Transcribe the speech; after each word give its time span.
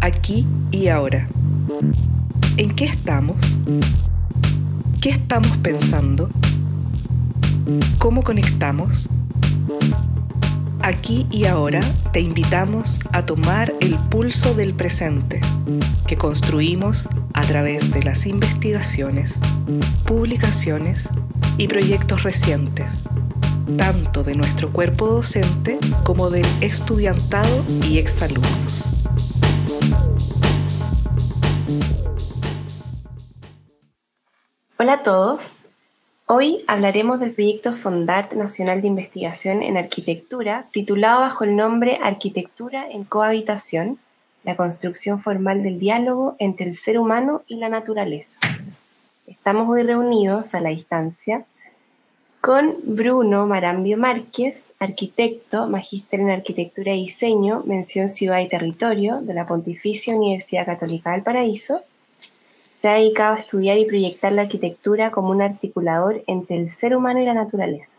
aquí 0.00 0.46
y 0.70 0.88
ahora. 0.88 1.28
¿En 2.56 2.74
qué 2.74 2.84
estamos? 2.84 3.36
¿Qué 5.00 5.10
estamos 5.10 5.56
pensando? 5.58 6.28
¿Cómo 7.98 8.22
conectamos? 8.22 9.08
Aquí 10.80 11.26
y 11.30 11.46
ahora 11.46 11.80
te 12.12 12.20
invitamos 12.20 12.98
a 13.12 13.24
tomar 13.24 13.72
el 13.80 13.96
pulso 14.10 14.54
del 14.54 14.74
presente 14.74 15.40
que 16.06 16.16
construimos 16.16 17.08
a 17.34 17.42
través 17.42 17.92
de 17.92 18.02
las 18.02 18.26
investigaciones, 18.26 19.38
publicaciones 20.04 21.08
y 21.56 21.68
proyectos 21.68 22.24
recientes, 22.24 23.04
tanto 23.76 24.24
de 24.24 24.34
nuestro 24.34 24.72
cuerpo 24.72 25.06
docente 25.06 25.78
como 26.04 26.30
del 26.30 26.46
estudiantado 26.60 27.64
y 27.88 27.98
exalumnos. 27.98 28.84
Hola 34.82 34.94
a 34.94 35.02
todos. 35.04 35.68
Hoy 36.26 36.64
hablaremos 36.66 37.20
del 37.20 37.30
proyecto 37.30 37.72
Fondart 37.72 38.32
Nacional 38.32 38.82
de 38.82 38.88
Investigación 38.88 39.62
en 39.62 39.76
Arquitectura, 39.76 40.66
titulado 40.72 41.20
bajo 41.20 41.44
el 41.44 41.54
nombre 41.54 42.00
Arquitectura 42.02 42.90
en 42.90 43.04
Cohabitación, 43.04 44.00
la 44.42 44.56
construcción 44.56 45.20
formal 45.20 45.62
del 45.62 45.78
diálogo 45.78 46.34
entre 46.40 46.66
el 46.66 46.74
ser 46.74 46.98
humano 46.98 47.42
y 47.46 47.58
la 47.58 47.68
naturaleza. 47.68 48.40
Estamos 49.28 49.68
hoy 49.68 49.84
reunidos 49.84 50.52
a 50.56 50.60
la 50.60 50.70
distancia 50.70 51.44
con 52.40 52.74
Bruno 52.82 53.46
Marambio 53.46 53.96
Márquez, 53.96 54.72
arquitecto, 54.80 55.68
magíster 55.68 56.18
en 56.18 56.30
Arquitectura 56.30 56.92
y 56.92 57.04
Diseño, 57.04 57.62
mención 57.66 58.08
Ciudad 58.08 58.40
y 58.40 58.48
Territorio 58.48 59.20
de 59.20 59.32
la 59.32 59.46
Pontificia 59.46 60.16
Universidad 60.16 60.66
Católica 60.66 61.12
del 61.12 61.22
Paraíso. 61.22 61.82
Se 62.82 62.88
ha 62.88 62.94
dedicado 62.94 63.34
a 63.34 63.38
estudiar 63.38 63.78
y 63.78 63.84
proyectar 63.84 64.32
la 64.32 64.42
arquitectura 64.42 65.12
como 65.12 65.30
un 65.30 65.40
articulador 65.40 66.24
entre 66.26 66.56
el 66.56 66.68
ser 66.68 66.96
humano 66.96 67.20
y 67.20 67.24
la 67.24 67.32
naturaleza. 67.32 67.96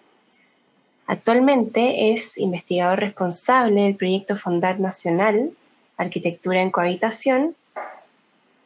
Actualmente 1.07 2.11
es 2.11 2.37
investigador 2.37 2.99
responsable 2.99 3.83
del 3.83 3.95
proyecto 3.95 4.35
Fondar 4.35 4.81
Nacional, 4.81 5.53
Arquitectura 5.95 6.61
en 6.61 6.69
Cohabitación, 6.69 7.55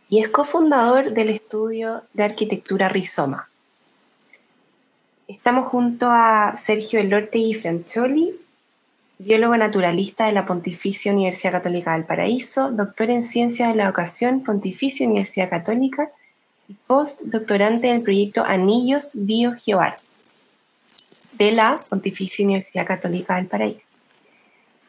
y 0.09 0.23
es 0.23 0.29
cofundador 0.29 1.11
del 1.11 1.29
estudio 1.29 2.01
de 2.13 2.23
arquitectura 2.23 2.89
Rizoma. 2.89 3.47
Estamos 5.27 5.67
junto 5.67 6.07
a 6.09 6.55
Sergio 6.55 6.99
y 7.31 7.53
Francioli, 7.53 8.39
biólogo 9.19 9.57
naturalista 9.57 10.27
de 10.27 10.31
la 10.31 10.45
Pontificia 10.45 11.11
Universidad 11.11 11.53
Católica 11.53 11.93
del 11.93 12.05
Paraíso, 12.05 12.71
doctor 12.71 13.09
en 13.09 13.23
Ciencias 13.23 13.69
de 13.69 13.75
la 13.75 13.85
Educación, 13.85 14.43
Pontificia 14.43 15.07
Universidad 15.07 15.49
Católica 15.49 16.11
y 16.67 16.73
postdoctorante 16.73 17.89
en 17.89 17.95
el 17.95 18.03
proyecto 18.03 18.43
Anillos 18.43 19.11
BioGeoArt 19.13 19.99
de 21.39 21.51
la 21.51 21.79
Pontificia 21.89 22.45
Universidad 22.45 22.85
Católica 22.85 23.37
del 23.37 23.47
Paraíso. 23.47 23.97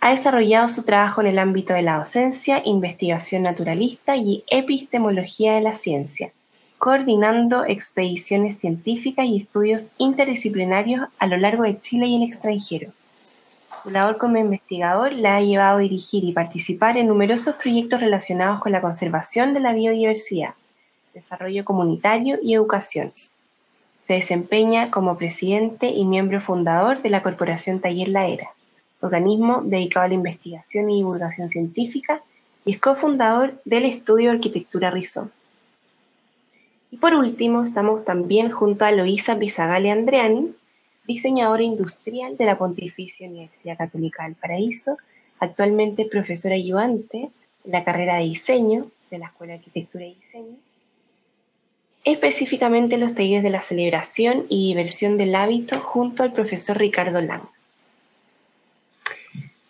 Ha 0.00 0.10
desarrollado 0.10 0.68
su 0.68 0.84
trabajo 0.84 1.22
en 1.22 1.28
el 1.28 1.38
ámbito 1.38 1.72
de 1.72 1.82
la 1.82 1.96
docencia, 1.96 2.62
investigación 2.64 3.42
naturalista 3.42 4.16
y 4.16 4.44
epistemología 4.46 5.54
de 5.54 5.62
la 5.62 5.72
ciencia, 5.72 6.32
coordinando 6.76 7.64
expediciones 7.64 8.58
científicas 8.58 9.26
y 9.26 9.38
estudios 9.38 9.90
interdisciplinarios 9.96 11.08
a 11.18 11.26
lo 11.26 11.36
largo 11.38 11.64
de 11.64 11.80
Chile 11.80 12.06
y 12.06 12.16
el 12.16 12.28
extranjero. 12.28 12.92
Su 13.70 13.90
labor 13.90 14.16
como 14.16 14.38
investigador 14.38 15.12
la 15.12 15.36
ha 15.36 15.40
llevado 15.40 15.78
a 15.78 15.80
dirigir 15.80 16.24
y 16.24 16.32
participar 16.32 16.96
en 16.96 17.06
numerosos 17.06 17.54
proyectos 17.56 18.00
relacionados 18.00 18.60
con 18.60 18.72
la 18.72 18.80
conservación 18.80 19.54
de 19.54 19.60
la 19.60 19.72
biodiversidad, 19.72 20.54
desarrollo 21.14 21.64
comunitario 21.64 22.38
y 22.42 22.54
educación. 22.54 23.12
Se 24.02 24.14
desempeña 24.14 24.90
como 24.90 25.18
presidente 25.18 25.88
y 25.88 26.04
miembro 26.04 26.40
fundador 26.40 27.02
de 27.02 27.10
la 27.10 27.22
Corporación 27.22 27.80
Taller 27.80 28.08
La 28.08 28.26
Era 28.26 28.50
organismo 29.00 29.62
dedicado 29.64 30.06
a 30.06 30.08
la 30.08 30.14
investigación 30.14 30.90
y 30.90 30.96
divulgación 30.98 31.48
científica, 31.48 32.22
y 32.64 32.72
es 32.72 32.80
cofundador 32.80 33.60
del 33.64 33.84
estudio 33.84 34.30
Arquitectura 34.30 34.90
Rizón. 34.90 35.30
Y 36.90 36.96
por 36.96 37.14
último, 37.14 37.64
estamos 37.64 38.04
también 38.04 38.50
junto 38.50 38.84
a 38.84 38.90
Loisa 38.90 39.38
Pizzagale 39.38 39.90
Andreani, 39.90 40.54
diseñadora 41.08 41.62
industrial 41.62 42.36
de 42.36 42.44
la 42.44 42.58
Pontificia 42.58 43.26
Universidad 43.26 43.78
Católica 43.78 44.24
del 44.24 44.34
Paraíso, 44.34 44.98
actualmente 45.40 46.04
profesora 46.04 46.54
ayudante 46.54 47.30
en 47.64 47.72
la 47.72 47.82
carrera 47.82 48.16
de 48.16 48.24
diseño 48.24 48.90
de 49.10 49.18
la 49.18 49.26
Escuela 49.26 49.54
de 49.54 49.58
Arquitectura 49.60 50.04
y 50.04 50.14
Diseño, 50.14 50.56
específicamente 52.04 52.96
en 52.96 53.00
los 53.00 53.14
talleres 53.14 53.42
de 53.42 53.48
la 53.48 53.62
celebración 53.62 54.44
y 54.50 54.68
diversión 54.68 55.16
del 55.16 55.34
hábito 55.34 55.80
junto 55.80 56.22
al 56.22 56.34
profesor 56.34 56.76
Ricardo 56.76 57.22
Lang. 57.22 57.48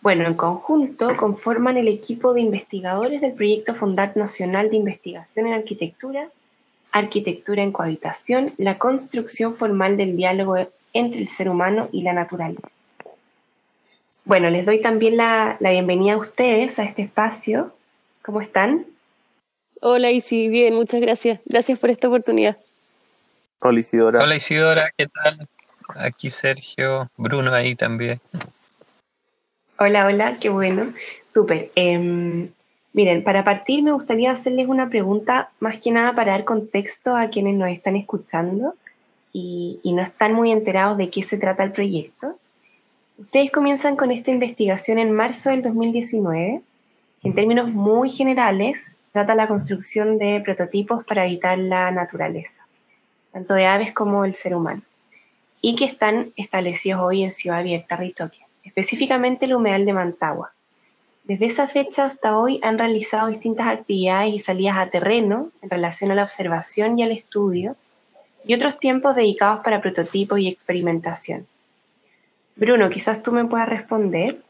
Bueno, 0.01 0.27
en 0.27 0.35
conjunto 0.35 1.17
conforman 1.17 1.77
el 1.77 1.87
equipo 1.87 2.35
de 2.35 2.41
investigadores 2.41 3.21
del 3.21 3.35
proyecto 3.35 3.75
Fondar 3.75 4.17
Nacional 4.17 4.71
de 4.71 4.77
Investigación 4.77 5.47
en 5.47 5.53
Arquitectura, 5.53 6.31
Arquitectura 6.91 7.63
en 7.63 7.71
Cohabitación, 7.71 8.55
la 8.57 8.79
construcción 8.79 9.55
formal 9.55 9.97
del 9.97 10.17
diálogo 10.17 10.57
entre 10.99 11.21
el 11.21 11.29
ser 11.29 11.49
humano 11.49 11.89
y 11.93 12.03
la 12.03 12.13
naturaleza. 12.13 12.83
Bueno, 14.25 14.51
les 14.51 14.67
doy 14.67 14.81
también 14.81 15.17
la, 15.17 15.57
bienvenida 15.61 16.15
a 16.15 16.19
ustedes 16.19 16.79
a 16.79 16.83
este 16.83 17.03
espacio. 17.03 17.73
¿Cómo 18.23 18.41
están? 18.41 18.85
Hola 19.81 20.11
Isi, 20.11 20.49
bien, 20.49 20.75
muchas 20.75 21.01
gracias. 21.01 21.41
Gracias 21.45 21.79
por 21.79 21.91
esta 21.91 22.09
oportunidad. 22.09 22.57
Hola 23.61 23.79
Isidora. 23.79 24.23
Hola 24.23 24.37
Isidora, 24.37 24.93
¿qué 24.97 25.07
tal? 25.07 25.49
Aquí 25.97 26.31
Sergio, 26.31 27.09
Bruno 27.17 27.55
ahí 27.55 27.75
también. 27.77 28.21
Hola, 29.79 30.05
hola, 30.07 30.37
qué 30.41 30.49
bueno. 30.49 30.93
Súper. 31.25 31.71
Em, 31.77 32.51
miren, 32.93 33.23
para 33.23 33.45
partir 33.45 33.85
me 33.85 33.93
gustaría 33.93 34.33
hacerles 34.33 34.67
una 34.67 34.91
pregunta 34.91 35.51
más 35.61 35.79
que 35.79 35.93
nada 35.93 36.15
para 36.15 36.33
dar 36.33 36.45
contexto 36.45 37.17
a 37.17 37.29
quienes 37.31 37.55
nos 37.55 37.71
están 37.71 37.95
escuchando 37.95 38.75
y, 39.33 39.81
no 39.85 40.03
están 40.03 40.35
muy 40.35 40.51
enterados 40.51 40.97
de 40.97 41.11
qué 41.11 41.23
se 41.23 41.39
trata 41.39 41.65
el 41.65 41.73
proyecto. 41.73 42.37
Ustedes 43.19 43.51
comienzan 43.51 43.97
con 43.97 44.11
esta 44.11 44.31
investigación 44.31 44.99
en 44.99 45.13
marzo 45.13 45.51
del 45.51 45.63
2019. 45.63 46.63
En 47.25 47.35
términos 47.35 47.69
muy 47.69 48.11
generales, 48.11 48.99
trata 49.13 49.35
la 49.35 49.49
construcción 49.49 50.19
de 50.19 50.41
prototipos 50.45 51.05
para 51.05 51.27
evitar 51.27 51.59
la 51.59 51.91
naturaleza, 51.91 52.67
tanto 53.33 53.55
de 53.55 53.67
aves 53.67 53.93
como 53.93 54.25
el 54.25 54.35
ser 54.35 54.55
humano, 54.55 54.83
y 55.61 55.75
que 55.75 55.85
están 55.85 56.33
establecidos 56.37 57.01
hoy 57.03 57.25
en 57.25 57.31
Ciudad 57.31 57.59
Abierta, 57.59 57.97
Ritoque 57.97 58.49
específicamente 58.69 59.47
el 59.47 59.55
humedal 59.55 59.85
de 59.85 59.93
Mantagua. 59.93 60.53
Desde 61.25 61.47
esa 61.47 61.69
fecha 61.69 62.07
hasta 62.07 62.39
hoy 62.39 62.61
han 62.63 62.79
realizado 62.79 63.29
distintas 63.29 63.67
actividades 63.67 64.35
y 64.35 64.39
salidas 64.39 64.79
a 64.79 64.91
terreno 64.91 65.51
en 65.63 65.71
relación 65.71 66.11
a 66.11 66.15
la 66.15 66.23
observación 66.23 66.99
y 66.99 67.03
al 67.03 67.13
estudio, 67.13 67.77
y 68.49 68.55
otros 68.55 68.79
tiempos 68.81 69.15
dedicados 69.15 69.63
para 69.63 69.83
prototipos 69.83 70.41
y 70.41 70.49
experimentación. 70.49 71.47
Bruno, 72.57 72.89
quizás 72.89 73.23
tú 73.23 73.31
me 73.31 73.45
puedas 73.45 73.69
responder. 73.69 74.41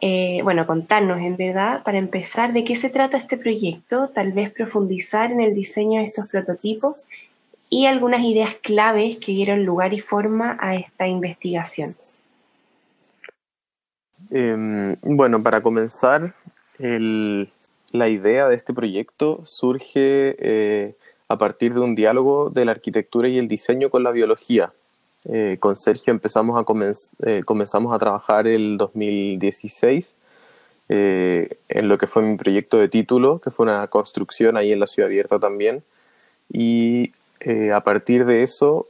Eh, 0.00 0.40
bueno, 0.42 0.66
contarnos 0.66 1.20
en 1.20 1.36
verdad, 1.36 1.84
para 1.84 1.98
empezar, 1.98 2.52
de 2.52 2.64
qué 2.64 2.74
se 2.74 2.90
trata 2.90 3.16
este 3.16 3.38
proyecto, 3.38 4.08
tal 4.08 4.32
vez 4.32 4.50
profundizar 4.50 5.30
en 5.30 5.40
el 5.40 5.54
diseño 5.54 6.00
de 6.00 6.06
estos 6.06 6.32
prototipos 6.32 7.06
y 7.70 7.86
algunas 7.86 8.22
ideas 8.22 8.56
claves 8.60 9.16
que 9.18 9.30
dieron 9.30 9.64
lugar 9.64 9.94
y 9.94 10.00
forma 10.00 10.58
a 10.60 10.74
esta 10.74 11.06
investigación. 11.06 11.94
Em, 14.30 14.96
bueno, 15.02 15.40
para 15.40 15.62
comenzar, 15.62 16.34
la 16.78 18.08
idea 18.08 18.48
de 18.48 18.56
este 18.56 18.74
proyecto 18.74 19.46
surge 19.46 20.34
eh, 20.40 20.96
a 21.34 21.38
partir 21.38 21.74
de 21.74 21.80
un 21.80 21.94
diálogo 21.94 22.50
de 22.50 22.64
la 22.64 22.72
arquitectura 22.72 23.28
y 23.28 23.38
el 23.38 23.48
diseño 23.48 23.90
con 23.90 24.02
la 24.02 24.12
biología. 24.12 24.72
Eh, 25.26 25.56
con 25.58 25.76
Sergio 25.76 26.12
empezamos 26.12 26.58
a 26.58 26.64
eh, 27.26 27.42
comenzamos 27.44 27.94
a 27.94 27.98
trabajar 27.98 28.46
el 28.46 28.76
2016 28.76 30.14
en 30.86 31.88
lo 31.88 31.96
que 31.96 32.06
fue 32.06 32.22
mi 32.22 32.36
proyecto 32.36 32.76
de 32.76 32.88
título, 32.88 33.40
que 33.40 33.50
fue 33.50 33.64
una 33.64 33.86
construcción 33.88 34.56
ahí 34.56 34.70
en 34.70 34.80
la 34.80 34.86
ciudad 34.86 35.08
abierta 35.08 35.38
también. 35.38 35.82
Y 36.52 37.12
a 37.72 37.80
partir 37.80 38.26
de 38.26 38.42
eso 38.42 38.86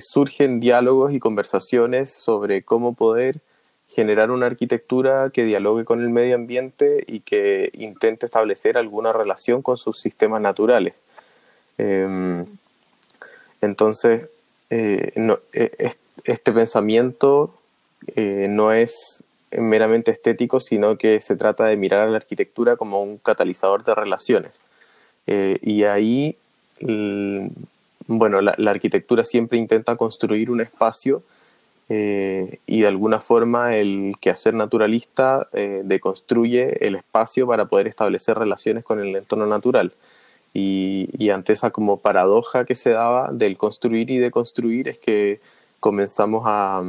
surgen 0.00 0.58
diálogos 0.58 1.12
y 1.12 1.20
conversaciones 1.20 2.12
sobre 2.12 2.62
cómo 2.62 2.94
poder 2.94 3.40
generar 3.90 4.30
una 4.30 4.46
arquitectura 4.46 5.30
que 5.30 5.44
dialogue 5.44 5.84
con 5.84 6.00
el 6.00 6.10
medio 6.10 6.36
ambiente 6.36 7.04
y 7.06 7.20
que 7.20 7.70
intente 7.74 8.26
establecer 8.26 8.78
alguna 8.78 9.12
relación 9.12 9.62
con 9.62 9.76
sus 9.76 9.98
sistemas 10.00 10.40
naturales. 10.40 10.94
Em, 11.80 12.44
entonces, 13.62 14.28
eh, 14.68 15.12
e, 15.54 15.90
este 16.24 16.52
pensamiento 16.52 17.54
eh, 18.16 18.46
no 18.50 18.72
es 18.72 19.24
meramente 19.52 20.10
estético, 20.10 20.60
sino 20.60 20.98
que 20.98 21.20
se 21.22 21.36
trata 21.36 21.64
de 21.66 21.76
mirar 21.76 22.06
a 22.06 22.10
la 22.10 22.18
arquitectura 22.18 22.76
como 22.76 23.02
un 23.02 23.16
catalizador 23.16 23.82
de 23.84 23.94
relaciones. 23.94 24.52
Eh, 25.26 25.58
y 25.62 25.84
ahí, 25.84 26.36
bueno, 28.06 28.40
la, 28.42 28.70
arquitectura 28.70 29.24
siempre 29.24 29.58
intenta 29.58 29.96
construir 29.96 30.50
un 30.50 30.60
espacio 30.60 31.22
y 31.88 32.80
de 32.82 32.86
alguna 32.86 33.18
forma 33.18 33.74
el 33.74 34.14
quehacer 34.20 34.54
naturalista 34.54 35.48
deconstruye 35.82 36.86
el 36.86 36.94
espacio 36.94 37.48
para 37.48 37.64
poder 37.64 37.88
establecer 37.88 38.38
relaciones 38.38 38.84
con 38.84 39.00
el 39.00 39.16
entorno 39.16 39.46
natural. 39.46 39.92
Y, 40.52 41.08
y, 41.16 41.30
ante 41.30 41.52
esa 41.52 41.70
como 41.70 41.98
paradoja 41.98 42.64
que 42.64 42.74
se 42.74 42.90
daba 42.90 43.30
del 43.32 43.56
construir 43.56 44.10
y 44.10 44.18
deconstruir 44.18 44.88
es 44.88 44.98
que 44.98 45.40
comenzamos 45.78 46.42
a, 46.44 46.82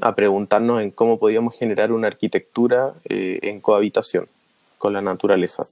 a 0.00 0.14
preguntarnos 0.14 0.80
en 0.80 0.92
cómo 0.92 1.18
podíamos 1.18 1.56
generar 1.58 1.90
una 1.92 2.06
arquitectura 2.06 2.94
en 3.04 3.60
cohabitación 3.60 4.28
con 4.78 4.92
la 4.92 5.02
naturaleza. 5.02 5.64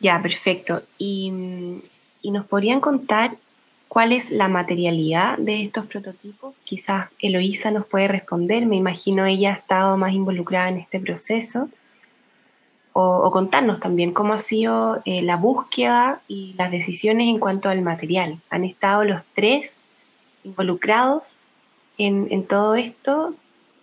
Ya, 0.00 0.20
perfecto. 0.20 0.78
Y, 0.98 1.32
nos 2.22 2.46
podrían 2.46 2.80
contar 2.80 3.36
cuál 3.88 4.12
es 4.12 4.30
la 4.30 4.48
materialidad 4.48 5.38
de 5.38 5.62
estos 5.62 5.86
prototipos. 5.86 6.54
Quizás 6.64 7.08
Eloísa 7.18 7.70
nos 7.70 7.86
puede 7.86 8.08
responder, 8.08 8.66
me 8.66 8.76
imagino 8.76 9.26
ella 9.26 9.50
ha 9.52 9.56
estado 9.56 9.96
más 9.96 10.12
involucrada 10.12 10.68
en 10.68 10.78
este 10.78 11.00
proceso. 11.00 11.68
O, 12.96 13.30
contarnos 13.32 13.80
también 13.80 14.12
cómo 14.12 14.34
ha 14.34 14.38
sido 14.38 15.02
eh, 15.04 15.20
la 15.20 15.36
búsqueda 15.36 16.22
y 16.28 16.54
las 16.56 16.70
decisiones 16.70 17.28
en 17.28 17.40
cuanto 17.40 17.68
al 17.68 17.82
material. 17.82 18.40
¿Han 18.50 18.64
estado 18.64 19.04
los 19.04 19.24
tres 19.34 19.88
involucrados 20.44 21.48
en, 21.98 22.46
todo 22.46 22.76
esto? 22.76 23.34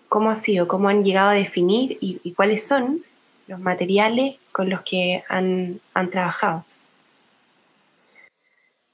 ¿Cómo 0.07 0.29
ha 0.29 0.35
sido? 0.35 0.67
¿Cómo 0.67 0.87
han 0.87 1.03
llegado 1.03 1.31
a 1.31 1.33
definir 1.33 1.97
y 2.01 2.33
cuáles 2.33 2.65
son 2.65 3.03
los 3.51 3.59
materiales 3.59 4.35
con 4.51 4.69
los 4.69 4.81
que 4.81 5.23
han, 5.27 5.81
trabajado. 6.09 6.63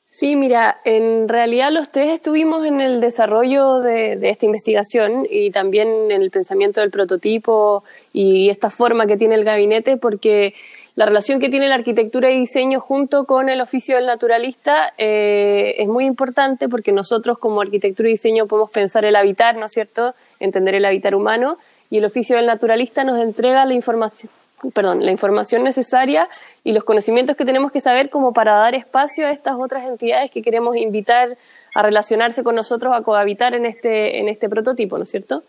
Sí, 0.10 0.36
mira, 0.36 0.80
en 0.86 1.28
realidad 1.28 1.72
los 1.72 1.92
tres 1.92 2.10
estuvimos 2.10 2.66
en 2.66 2.80
el 2.82 3.02
desarrollo 3.02 3.82
de, 3.82 4.18
esta 4.30 4.46
investigación 4.46 5.28
y 5.30 5.52
también 5.52 6.10
en 6.10 6.22
el 6.22 6.32
pensamiento 6.32 6.82
del 6.82 6.92
prototipo 6.92 7.84
y 8.14 8.50
esta 8.50 8.70
forma 8.70 9.06
que 9.06 9.18
tiene 9.18 9.36
el 9.36 9.44
gabinete, 9.44 9.98
porque 9.98 10.56
la 10.96 11.06
relación 11.06 11.40
que 11.40 11.50
tiene 11.50 11.68
la 11.68 11.76
arquitectura 11.76 12.32
y 12.32 12.40
diseño 12.40 12.80
junto 12.80 13.26
con 13.26 13.50
el 13.50 13.62
oficio 13.62 13.98
del 13.98 14.08
naturalista 14.08 14.94
eh, 14.98 15.76
es 15.78 15.88
muy 15.88 16.06
importante 16.06 16.70
porque 16.70 16.92
nosotros 16.92 17.38
como 17.38 17.62
arquitectura 17.62 18.10
y 18.10 18.14
diseño 18.14 18.48
podemos 18.48 18.72
pensar 18.72 19.06
el 19.06 19.16
habitar, 19.16 19.56
¿no 19.58 19.66
es 19.66 19.74
cierto? 19.74 20.16
Entender 20.40 20.74
el 20.74 20.86
habitar 20.86 21.16
humano 21.16 21.58
y 21.92 22.00
el 22.00 22.06
oficio 22.06 22.38
del 22.38 22.48
naturalista 22.48 23.04
nos 23.04 23.20
entrega 23.20 23.66
la 23.66 23.74
información, 23.74 24.32
perdón, 24.74 25.06
la 25.06 25.12
información 25.12 25.64
necesaria 25.64 26.28
y 26.64 26.72
los 26.72 26.84
conocimientos 26.84 27.38
que 27.38 27.46
tenemos 27.46 27.72
que 27.72 27.82
saber 27.82 28.10
como 28.10 28.34
para 28.34 28.54
dar 28.54 28.76
espacio 28.76 29.28
a 29.28 29.32
estas 29.32 29.56
otras 29.58 29.86
entidades 29.86 30.32
que 30.32 30.42
queremos 30.42 30.76
invitar 30.78 31.38
a 31.76 31.82
relacionarse 31.84 32.44
con 32.44 32.56
nosotros, 32.56 32.94
a 32.96 33.02
cohabitar 33.02 33.54
en 33.54 33.66
este, 33.66 34.20
en 34.20 34.30
este 34.30 34.50
prototipo, 34.50 34.98
¿no 34.98 35.04
es 35.04 35.10
cierto? 35.10 35.44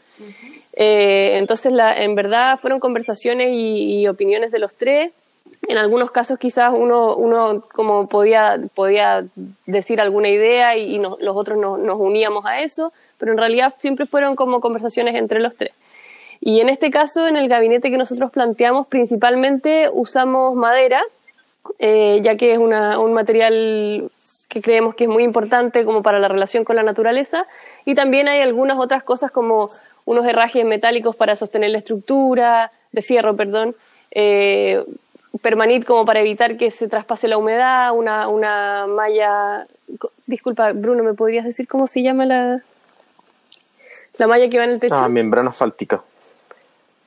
Eh, 0.75 1.39
entonces, 1.39 1.73
la, 1.73 1.97
en 2.03 2.15
verdad 2.15 2.59
fueron 2.59 2.81
conversaciones 2.81 3.49
y, 3.53 4.07
opiniones 4.07 4.51
de 4.53 4.59
los 4.59 4.75
tres. 4.75 5.11
En 5.67 5.79
algunos 5.79 6.11
casos 6.11 6.39
quizás 6.39 6.73
uno, 6.77 7.17
uno 7.17 7.65
como 7.73 8.09
podía, 8.09 8.61
podía 8.75 9.25
decir 9.65 10.01
alguna 10.01 10.29
idea 10.29 10.77
y, 10.77 10.99
los 10.99 11.37
otros 11.37 11.59
nos 11.59 11.99
uníamos 11.99 12.45
a 12.45 12.61
eso, 12.61 12.93
pero 13.17 13.33
en 13.33 13.39
realidad 13.39 13.75
siempre 13.79 14.05
fueron 14.05 14.35
como 14.35 14.61
conversaciones 14.61 15.15
entre 15.15 15.41
los 15.41 15.57
tres. 15.57 15.73
Y 16.49 16.63
en 16.63 16.71
este 16.71 16.91
caso, 16.91 17.29
en 17.29 17.37
el 17.37 17.47
gabinete 17.47 17.91
que 17.91 17.99
nosotros 17.99 18.31
planteamos, 18.31 18.87
principalmente 18.87 19.91
usamos 19.93 20.55
madera, 20.55 21.03
eh, 21.79 22.21
ya 22.23 22.37
que 22.39 22.55
es 22.55 22.59
un 22.59 23.13
material 23.13 24.11
que 24.49 24.63
creemos 24.63 24.95
que 24.95 25.05
es 25.05 25.11
muy 25.11 25.25
importante 25.25 25.85
como 25.85 26.03
para 26.03 26.19
la 26.19 26.27
relación 26.27 26.65
con 26.65 26.77
la 26.77 26.83
naturaleza. 26.83 27.47
Y 27.85 27.95
también 27.95 28.29
hay 28.29 28.41
algunas 28.41 28.79
otras 28.79 29.03
cosas 29.03 29.31
como 29.31 29.69
unos 30.07 30.27
herrajes 30.27 30.65
metálicos 30.65 31.17
para 31.17 31.37
sostener 31.37 31.69
la 31.69 31.79
estructura, 31.81 32.73
de 32.93 33.03
fierro, 33.03 33.37
perdón, 33.37 33.77
eh, 34.11 34.83
permanit 35.43 35.85
como 35.85 36.07
para 36.07 36.21
evitar 36.21 36.57
que 36.57 36.71
se 36.71 36.89
traspase 36.89 37.29
la 37.29 37.37
humedad, 37.37 37.93
una, 37.95 38.27
una 38.29 38.87
malla... 38.87 39.67
Disculpa, 40.27 40.73
Bruno, 40.73 41.05
¿me 41.05 41.13
podrías 41.13 41.45
decir 41.45 41.69
cómo 41.69 41.87
se 41.87 42.03
llama 42.03 42.25
la, 42.25 42.63
la 44.17 44.27
malla 44.27 44.49
que 44.49 44.57
va 44.57 44.65
en 44.65 44.71
el 44.71 44.81
techo? 44.81 44.95
Ah, 44.95 45.11
membrana 45.11 45.51
asfáltica. 45.51 46.03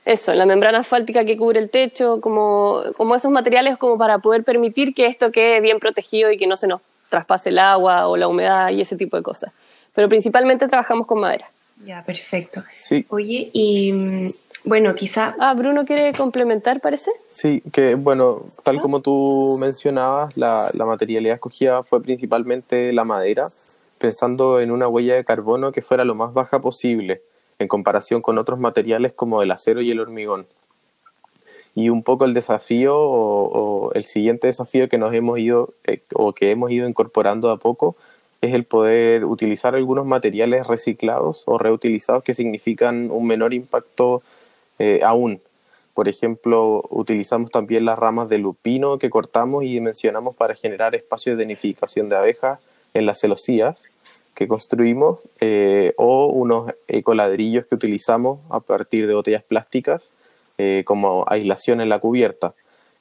Eso, 0.06 0.34
la 0.34 0.46
membrana 0.46 0.80
asfáltica 0.80 1.26
que 1.26 1.38
cubre 1.38 1.60
el 1.60 1.70
techo, 1.70 2.22
como, 2.22 2.82
como 2.98 3.16
esos 3.16 3.32
materiales 3.32 3.78
como 3.78 3.98
para 3.98 4.18
poder 4.18 4.44
permitir 4.44 4.96
que 4.96 5.06
esto 5.06 5.32
quede 5.32 5.62
bien 5.62 5.80
protegido 5.80 6.32
y 6.32 6.38
que 6.38 6.48
no 6.48 6.58
se 6.58 6.68
nos 6.68 6.82
traspase 7.10 7.50
el 7.50 7.60
agua 7.60 8.08
o 8.08 8.18
la 8.18 8.28
humedad 8.28 8.70
y 8.70 8.82
ese 8.82 8.96
tipo 8.96 9.16
de 9.18 9.24
cosas. 9.24 9.52
Pero 9.94 10.10
principalmente 10.10 10.68
trabajamos 10.68 11.06
con 11.06 11.20
madera. 11.20 11.52
Ya, 11.86 12.04
perfecto. 12.04 12.64
Sí. 12.70 13.06
Oye, 13.10 13.50
y 13.54 14.32
bueno, 14.66 14.96
quizá... 14.96 15.36
Ah, 15.40 15.54
Bruno 15.54 15.86
quiere 15.86 16.14
complementar, 16.14 16.80
parece. 16.80 17.12
Sí, 17.30 17.62
que 17.72 17.96
bueno, 17.96 18.46
tal 18.64 18.78
ah. 18.78 18.82
como 18.82 19.02
tú 19.02 19.58
mencionabas, 19.60 20.36
la, 20.36 20.70
la 20.74 20.86
materialidad 20.86 21.36
escogida 21.36 21.84
fue 21.84 22.02
principalmente 22.02 22.92
la 22.94 23.04
madera, 23.04 23.50
pensando 24.00 24.60
en 24.60 24.72
una 24.72 24.88
huella 24.88 25.16
de 25.16 25.26
carbono 25.26 25.72
que 25.72 25.82
fuera 25.82 26.06
lo 26.06 26.16
más 26.16 26.34
baja 26.34 26.60
posible 26.60 27.22
en 27.62 27.68
comparación 27.68 28.22
con 28.22 28.38
otros 28.38 28.60
materiales 28.60 29.14
como 29.14 29.42
el 29.42 29.52
acero 29.52 29.82
y 29.82 29.92
el 29.92 30.00
hormigón. 30.00 30.48
Y 31.74 31.90
un 31.90 32.04
poco 32.04 32.26
el 32.26 32.34
desafío 32.34 32.98
o, 32.98 33.92
el 33.94 34.06
siguiente 34.06 34.48
desafío 34.48 34.90
que 34.90 34.98
nos 34.98 35.14
hemos 35.14 35.40
ido 35.40 35.74
eh, 35.86 36.02
o 36.14 36.34
que 36.34 36.52
hemos 36.52 36.72
ido 36.72 36.88
incorporando 36.88 37.50
a 37.50 37.58
poco 37.58 37.96
es 38.42 38.54
el 38.54 38.66
poder 38.66 39.24
utilizar 39.24 39.76
algunos 39.76 40.06
materiales 40.06 40.68
reciclados 40.68 41.44
o 41.46 41.58
reutilizados 41.58 42.24
que 42.24 42.34
significan 42.34 43.12
un 43.12 43.28
menor 43.28 43.54
impacto 43.54 44.24
eh, 44.80 45.02
aún. 45.06 45.40
Por 45.94 46.08
ejemplo, 46.08 46.84
utilizamos 46.90 47.52
también 47.52 47.86
las 47.86 48.00
ramas 48.00 48.28
de 48.30 48.40
lupino 48.40 48.98
que 48.98 49.10
cortamos 49.10 49.64
y 49.64 49.74
dimensionamos 49.74 50.36
para 50.36 50.56
generar 50.56 50.96
espacios 50.96 51.38
de 51.38 51.46
nidificación 51.46 52.10
de 52.10 52.16
abejas 52.16 52.60
en 52.94 53.06
las 53.06 53.20
celosías 53.20 53.84
que 54.34 54.48
construimos 54.48 55.20
eh, 55.40 55.94
o 55.98 56.28
unos 56.28 56.72
ecoladrillos 56.88 57.66
que 57.66 57.76
utilizamos 57.76 58.40
a 58.50 58.60
partir 58.60 59.08
de 59.08 59.14
botellas 59.14 59.44
plásticas 59.44 60.12
eh, 60.58 60.84
como 60.86 61.26
aislación 61.28 61.82
en 61.82 61.90
la 61.90 62.00
cubierta. 62.00 62.54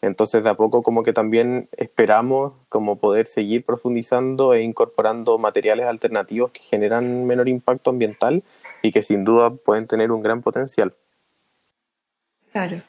Entonces 0.03 0.43
de 0.43 0.51
a 0.51 0.55
poco 0.55 0.83
como 0.83 1.03
que 1.03 1.13
también 1.13 1.69
esperamos 1.77 2.55
como 2.69 2.97
poder 2.97 3.27
seguir 3.27 3.65
profundizando 3.65 4.55
e 4.55 4.63
incorporando 4.63 5.37
materiales 5.37 5.87
alternativos 5.87 6.53
que 6.53 6.61
generan 6.61 7.27
menor 7.27 7.49
impacto 7.49 7.91
ambiental 7.91 8.43
y 8.83 8.93
que 8.93 9.03
sin 9.03 9.25
duda 9.25 9.51
pueden 9.51 9.87
tener 9.87 10.11
un 10.11 10.23
gran 10.23 10.41
potencial. 10.41 10.95
Claro. 12.53 12.81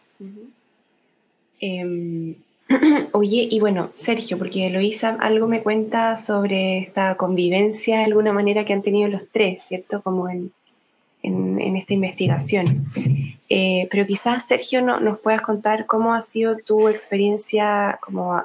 Oye, 3.12 3.48
y 3.50 3.60
bueno, 3.60 3.90
Sergio, 3.92 4.38
porque 4.38 4.68
Eloisa 4.68 5.18
algo 5.20 5.48
me 5.48 5.62
cuenta 5.62 6.16
sobre 6.16 6.80
esta 6.80 7.16
convivencia 7.16 7.98
de 7.98 8.06
alguna 8.06 8.34
manera 8.34 8.66
que 8.66 8.74
han 8.74 8.82
tenido 8.82 9.10
los 9.10 9.28
tres, 9.30 9.64
¿cierto? 9.64 10.02
Como 10.02 10.30
en, 10.30 10.52
esta 11.24 11.94
investigación. 11.94 12.86
Eh, 13.50 13.88
pero 13.92 14.06
quizás, 14.06 14.46
Sergio, 14.46 14.82
no, 14.82 15.00
nos 15.00 15.20
puedas 15.20 15.42
contar 15.42 15.86
cómo 15.86 16.14
ha 16.14 16.22
sido 16.22 16.58
tu 16.58 16.88
experiencia 16.88 18.00
como 18.02 18.42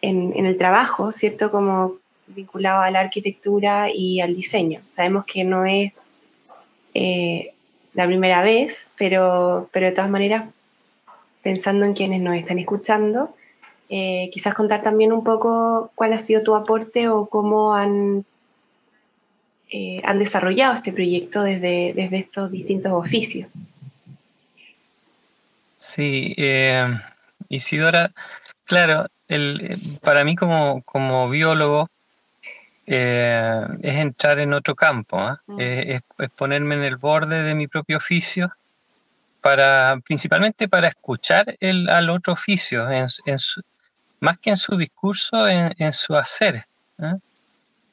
en, 0.00 0.46
el 0.46 0.56
trabajo, 0.56 1.12
¿cierto? 1.12 1.50
Como 1.50 1.94
vinculado 2.28 2.82
a 2.82 2.90
la 2.90 3.00
arquitectura 3.00 3.88
y 3.92 4.20
al 4.20 4.36
diseño. 4.36 4.80
Sabemos 4.88 5.24
que 5.24 5.42
no 5.44 5.64
es 5.64 5.92
eh, 6.94 7.52
la 7.94 8.06
primera 8.06 8.42
vez, 8.42 8.92
pero, 8.96 9.68
pero 9.72 9.86
de 9.86 9.92
todas 9.92 10.10
maneras 10.10 10.44
pensando 11.42 11.84
en 11.84 11.94
quienes 11.94 12.20
nos 12.20 12.36
están 12.36 12.58
escuchando, 12.58 13.34
eh, 13.88 14.30
quizás 14.32 14.54
contar 14.54 14.82
también 14.82 15.12
un 15.12 15.24
poco 15.24 15.90
cuál 15.94 16.12
ha 16.12 16.18
sido 16.18 16.42
tu 16.42 16.54
aporte 16.54 17.08
o 17.08 17.26
cómo 17.26 17.74
han, 17.74 18.24
eh, 19.70 20.00
han 20.04 20.18
desarrollado 20.18 20.74
este 20.74 20.92
proyecto 20.92 21.42
desde, 21.42 21.92
desde 21.94 22.18
estos 22.18 22.50
distintos 22.50 22.92
oficios. 22.92 23.48
Sí, 25.74 26.34
eh, 26.36 26.86
Isidora, 27.48 28.12
claro, 28.64 29.06
el, 29.28 29.74
para 30.02 30.24
mí 30.24 30.36
como, 30.36 30.82
como 30.82 31.28
biólogo 31.30 31.88
es 32.86 33.94
entrar 33.94 34.40
en 34.40 34.52
otro 34.52 34.74
campo, 34.74 35.16
¿ah? 35.16 35.40
mm. 35.46 35.60
es, 35.60 36.02
ponerme 36.36 36.74
en 36.74 36.82
el 36.82 36.96
borde 36.96 37.42
de 37.42 37.54
mi 37.54 37.68
propio 37.68 37.98
oficio 37.98 38.52
para 39.40 39.98
principalmente 40.04 40.68
para 40.68 40.88
escuchar 40.88 41.56
el, 41.60 41.88
al 41.88 42.10
otro 42.10 42.32
oficio, 42.32 42.88
en, 42.90 43.06
más 44.20 44.38
que 44.38 44.50
en 44.50 44.56
su 44.56 44.76
discurso, 44.76 45.48
en, 45.48 45.92
su 45.92 46.16
hacer. 46.16 46.66
¿eh? 46.98 47.14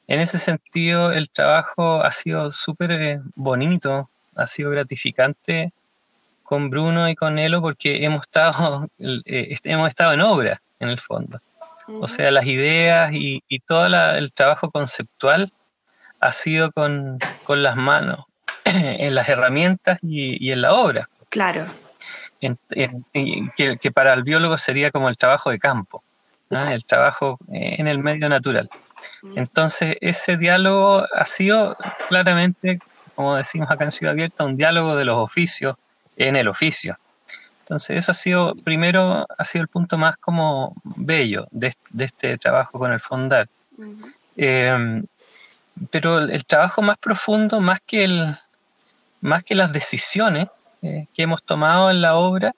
En 0.06 0.20
ese 0.20 0.38
sentido, 0.38 1.12
el 1.12 1.30
trabajo 1.30 2.02
ha 2.02 2.12
sido 2.12 2.50
súper 2.50 2.92
eh, 2.92 3.20
bonito, 3.34 4.08
ha 4.36 4.46
sido 4.46 4.70
gratificante 4.70 5.72
con 6.42 6.70
Bruno 6.70 7.08
y 7.08 7.14
con 7.14 7.38
Elo 7.38 7.60
porque 7.60 8.04
hemos 8.04 8.22
estado, 8.22 8.88
eh, 8.98 9.54
hemos 9.64 9.88
estado 9.88 10.12
en 10.12 10.20
obra, 10.22 10.62
en 10.80 10.88
el 10.88 10.98
fondo. 10.98 11.40
O 12.00 12.06
sea, 12.06 12.30
las 12.30 12.44
ideas 12.44 13.10
y, 13.12 13.42
todo 13.66 13.86
el 13.86 14.32
trabajo 14.32 14.70
conceptual 14.70 15.52
ha 16.20 16.32
sido 16.32 16.70
con, 16.72 17.18
las 17.48 17.76
manos, 17.76 18.26
en 18.64 19.14
las 19.14 19.28
herramientas 19.28 19.98
y, 20.02 20.50
en 20.50 20.62
la 20.62 20.74
obra. 20.74 21.08
Claro. 21.28 21.66
que, 22.40 23.90
para 23.92 24.14
el 24.14 24.22
biólogo 24.22 24.56
sería 24.58 24.90
como 24.90 25.08
el 25.08 25.16
trabajo 25.16 25.50
de 25.50 25.58
campo, 25.58 26.02
el 26.50 26.84
trabajo 26.84 27.38
en 27.48 27.86
el 27.88 27.98
medio 27.98 28.28
natural. 28.28 28.70
Entonces, 29.36 29.96
ese 30.00 30.36
diálogo 30.36 31.04
ha 31.14 31.26
sido 31.26 31.76
claramente, 32.08 32.78
como 33.14 33.36
decimos 33.36 33.70
acá 33.70 33.84
en 33.84 33.92
Ciudad 33.92 34.12
Abierta, 34.12 34.44
un 34.44 34.56
diálogo 34.56 34.96
de 34.96 35.04
los 35.04 35.18
oficios 35.18 35.76
en 36.16 36.36
el 36.36 36.48
oficio. 36.48 36.98
Entonces, 37.60 37.98
eso 37.98 38.12
ha 38.12 38.14
sido, 38.14 38.54
primero, 38.64 39.26
ha 39.36 39.44
sido 39.44 39.62
el 39.62 39.68
punto 39.68 39.98
más 39.98 40.16
como 40.16 40.74
bello 40.84 41.46
de, 41.50 41.74
este 41.98 42.38
trabajo 42.38 42.78
con 42.78 42.92
el 42.92 43.00
Fondar. 43.00 43.48
Em, 44.36 45.04
pero 45.90 46.18
el, 46.18 46.44
trabajo 46.44 46.80
más 46.82 46.96
profundo, 46.98 47.60
más 47.60 47.80
que, 47.80 48.04
el, 48.04 48.38
más 49.20 49.44
que 49.44 49.54
las 49.54 49.70
decisiones 49.72 50.48
eh, 50.82 51.06
que 51.14 51.22
hemos 51.22 51.42
tomado 51.42 51.90
en 51.90 52.00
la 52.00 52.16
obra, 52.16 52.54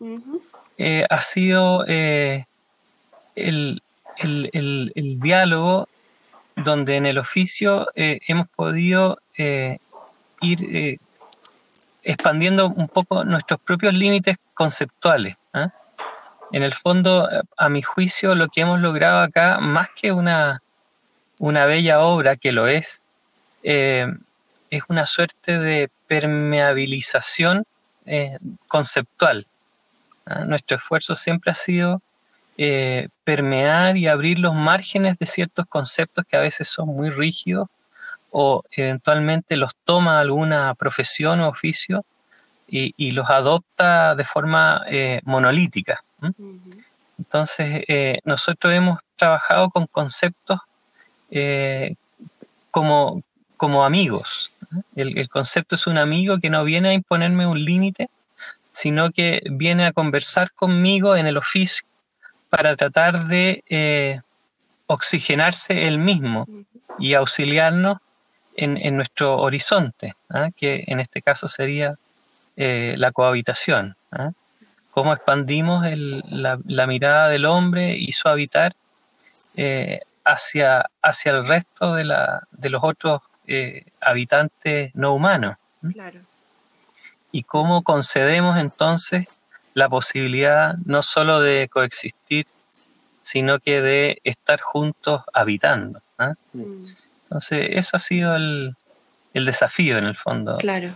eh, 0.79 1.05
ha 1.09 1.21
sido 1.21 1.85
eh, 1.87 2.47
el, 3.35 3.83
el, 4.17 5.21
diálogo 5.21 5.89
donde 6.57 6.97
en 6.97 7.07
el 7.07 7.19
oficio 7.19 7.89
hemos 7.95 8.49
podido 8.49 9.19
ir 10.43 10.99
expandiendo 12.03 12.69
un 12.69 12.89
poco 12.89 13.25
nuestros 13.25 13.61
propios 13.61 13.95
límites 13.95 14.37
conceptuales. 14.53 15.37
En 16.53 16.65
el 16.65 16.75
fondo, 16.75 17.29
a 17.57 17.69
mi 17.69 17.81
juicio, 17.81 18.35
lo 18.35 18.49
que 18.49 18.63
hemos 18.63 18.81
logrado 18.81 19.21
acá, 19.21 19.61
más 19.61 19.89
que 19.91 20.11
una, 20.11 20.61
una 21.39 21.65
bella 21.65 22.01
obra, 22.01 22.37
que 22.37 22.53
lo 22.53 22.67
es, 22.67 23.03
eh, 23.63 24.07
es 24.71 24.83
una 24.89 25.07
suerte 25.07 25.59
de 25.59 25.91
permeabilización 26.07 27.65
eh, 28.11 28.39
conceptual. 28.69 29.47
¿ah? 30.27 30.45
Nuestro 30.45 30.77
esfuerzo 30.77 31.15
siempre 31.15 31.51
ha 31.53 31.55
sido 31.55 32.03
eh, 32.59 33.09
permear 33.25 33.97
y 33.97 34.09
abrir 34.09 34.39
los 34.39 34.55
márgenes 34.55 35.19
de 35.19 35.27
ciertos 35.27 35.67
conceptos 35.67 36.25
que 36.29 36.37
a 36.37 36.41
veces 36.41 36.69
son 36.69 36.89
muy 36.89 37.11
rígidos 37.11 37.69
o 38.31 38.63
eventualmente 38.71 39.57
los 39.57 39.75
toma 39.85 40.21
alguna 40.21 40.75
profesión 40.75 41.41
o 41.41 41.49
oficio 41.49 42.05
y, 42.73 43.11
los 43.11 43.29
adopta 43.29 44.15
de 44.15 44.25
forma 44.25 44.85
eh, 44.87 45.21
monolítica. 45.25 46.05
Entonces, 47.19 47.83
eh, 47.89 48.19
nosotros 48.25 48.73
hemos 48.73 49.01
trabajado 49.17 49.71
con 49.71 49.87
conceptos 49.87 50.61
eh, 51.31 51.95
como, 52.71 53.23
como 53.61 53.85
amigos. 53.85 54.55
El, 54.97 55.19
el, 55.19 55.29
concepto 55.29 55.75
es 55.75 55.87
un 55.87 55.99
amigo 55.99 56.39
que 56.39 56.49
no 56.49 56.65
viene 56.65 56.89
a 56.89 56.95
imponerme 56.95 57.47
un 57.47 57.63
límite, 57.63 58.09
sino 58.71 59.11
que 59.11 59.43
viene 59.51 59.85
a 59.85 59.93
conversar 59.93 60.51
conmigo 60.53 61.15
en 61.15 61.27
el 61.27 61.37
oficio 61.37 61.87
para 62.49 62.75
tratar 62.75 63.27
de 63.27 64.23
oxigenarse 64.87 65.87
él 65.87 65.99
mismo 65.99 66.47
y 66.99 67.13
auxiliarnos 67.13 67.99
en, 68.57 68.97
nuestro 68.97 69.37
horizonte, 69.37 70.15
¿ah? 70.31 70.49
que 70.57 70.85
en 70.87 70.99
este 70.99 71.21
caso 71.21 71.47
sería 71.47 71.97
eh, 72.57 72.95
la 72.97 73.13
cohabitación. 73.13 73.95
¿ah? 74.11 74.31
Cómo 74.91 75.13
expandimos 75.13 75.85
la, 75.85 76.87
mirada 76.87 77.29
del 77.29 77.45
hombre 77.45 77.95
y 77.95 78.11
su 78.13 78.27
habitar 78.27 78.75
eh, 79.55 80.01
hacia, 80.25 80.87
hacia 81.03 81.33
el 81.33 81.47
resto 81.47 81.95
de, 81.95 82.07
la, 82.07 82.43
de 82.53 82.71
los 82.71 82.83
otros 82.83 83.21
eh, 83.51 83.85
habitantes 84.01 84.95
no 84.95 85.13
humanos. 85.13 85.57
Y 87.33 87.43
cómo 87.43 87.83
concedemos 87.83 88.57
entonces 88.59 89.41
la 89.75 89.89
posibilidad 89.89 90.77
no 90.85 91.03
solo 91.03 91.41
de 91.41 91.69
coexistir, 91.69 92.47
sino 93.21 93.59
que 93.59 93.83
de 93.83 94.21
estar 94.25 94.61
juntos 94.61 95.23
habitando. 95.33 96.01
¿ah? 96.19 96.35
Mm. 96.53 96.85
Entonces, 97.25 97.69
eso 97.73 97.97
ha 97.97 98.01
sido 98.01 98.37
el, 98.37 98.77
desafío 99.35 99.99
en 99.99 100.05
el 100.05 100.17
fondo 100.17 100.59
claro. 100.59 100.93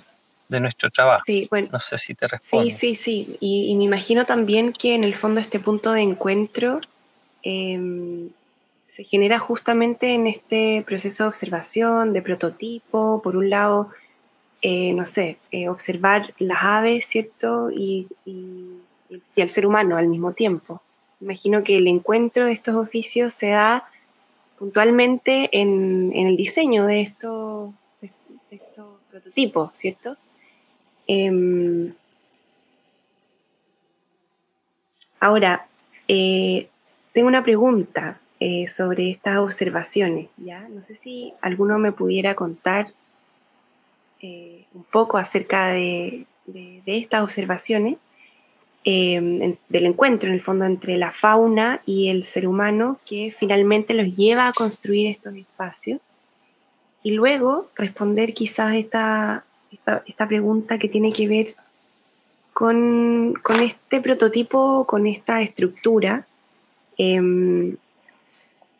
de 0.49 0.61
nuestro 0.61 0.91
trabajo. 0.91 1.25
Sí, 1.27 1.47
bueno, 1.51 1.69
no 1.73 1.81
sé 1.81 1.99
si 1.99 2.15
te 2.15 2.29
respondo. 2.29 2.71
Sí, 2.71 2.71
sí, 2.71 2.95
sí. 2.95 3.37
Y, 3.41 3.75
me 3.77 3.85
imagino 3.85 4.27
también 4.27 4.73
que 4.73 4.95
en 4.95 5.03
el 5.03 5.15
fondo 5.15 5.41
este 5.41 5.59
punto 5.59 5.93
de 5.93 6.03
encuentro 6.03 6.81
em, 7.43 8.31
se 8.95 9.03
genera 9.03 9.41
justamente 9.41 10.15
en 10.15 10.29
este 10.29 10.85
proceso 10.87 11.25
de 11.25 11.29
observación, 11.29 12.13
de 12.13 12.23
prototipo, 12.23 13.21
por 13.25 13.37
un 13.37 13.51
lado, 13.51 13.91
eh, 14.63 14.93
no 14.93 15.05
sé, 15.05 15.37
eh, 15.51 15.69
observar 15.69 16.33
las 16.39 16.63
aves, 16.63 17.05
¿cierto? 17.05 17.73
Y, 17.73 18.07
y, 18.25 18.79
ser 19.49 19.67
humano 19.67 19.97
al 19.97 20.07
mismo 20.07 20.33
tiempo. 20.33 20.81
Imagino 21.21 21.65
que 21.65 21.77
el 21.77 21.89
encuentro 21.89 22.47
de 22.47 22.53
estos 22.53 22.77
oficios 22.77 23.35
se 23.35 23.49
da 23.49 23.89
puntualmente 24.61 25.49
en, 25.51 26.13
el 26.15 26.37
diseño 26.37 26.87
de 26.87 27.01
estos, 27.01 27.75
prototipos, 29.11 29.71
¿cierto? 29.73 30.17
Em, 31.09 31.93
ahora, 35.19 35.67
eh, 36.07 36.69
tengo 37.13 37.27
una 37.27 37.43
pregunta 37.43 38.21
eh, 38.41 38.67
sobre 38.69 39.11
estas 39.11 39.39
observaciones, 39.39 40.29
¿ya? 40.37 40.69
No 40.69 40.83
sé 40.83 40.95
si 40.95 41.33
alguno 41.41 41.79
me 41.79 41.93
pudiera 41.93 42.35
contar 42.35 42.93
eh, 44.21 44.65
un 44.75 44.85
poco 44.85 45.19
acerca 45.19 45.69
de 45.69 46.27
estas 46.87 47.23
observaciones 47.23 47.97
Em, 48.87 49.57
del 49.71 49.87
encuentro 49.87 50.29
en 50.29 50.35
el 50.35 50.43
fondo 50.43 50.67
entre 50.67 50.99
la 50.99 51.11
fauna 51.11 51.81
y 51.87 52.11
el 52.11 52.25
ser 52.25 52.47
humano 52.47 52.99
que 53.07 53.35
finalmente 53.37 53.95
los 53.95 54.15
lleva 54.15 54.47
a 54.47 54.53
construir 54.53 55.09
estos 55.09 55.35
espacios 55.37 56.17
y 57.03 57.13
luego 57.13 57.71
responder 57.77 58.35
quizás 58.35 58.75
esta, 58.75 59.47
esta, 60.05 60.29
pregunta 60.29 60.79
que 60.79 60.91
tiene 60.91 61.15
que 61.15 61.29
ver 61.29 61.55
con, 62.53 63.41
este 63.63 64.03
prototipo, 64.03 64.85
con 64.87 65.07
esta 65.07 65.41
estructura. 65.41 66.27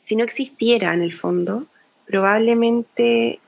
Si 0.05 0.17
no 0.17 0.25
existiera 0.25 0.95
en 0.95 1.03
el 1.03 1.13
fondo, 1.13 1.67
probablemente 2.07 3.41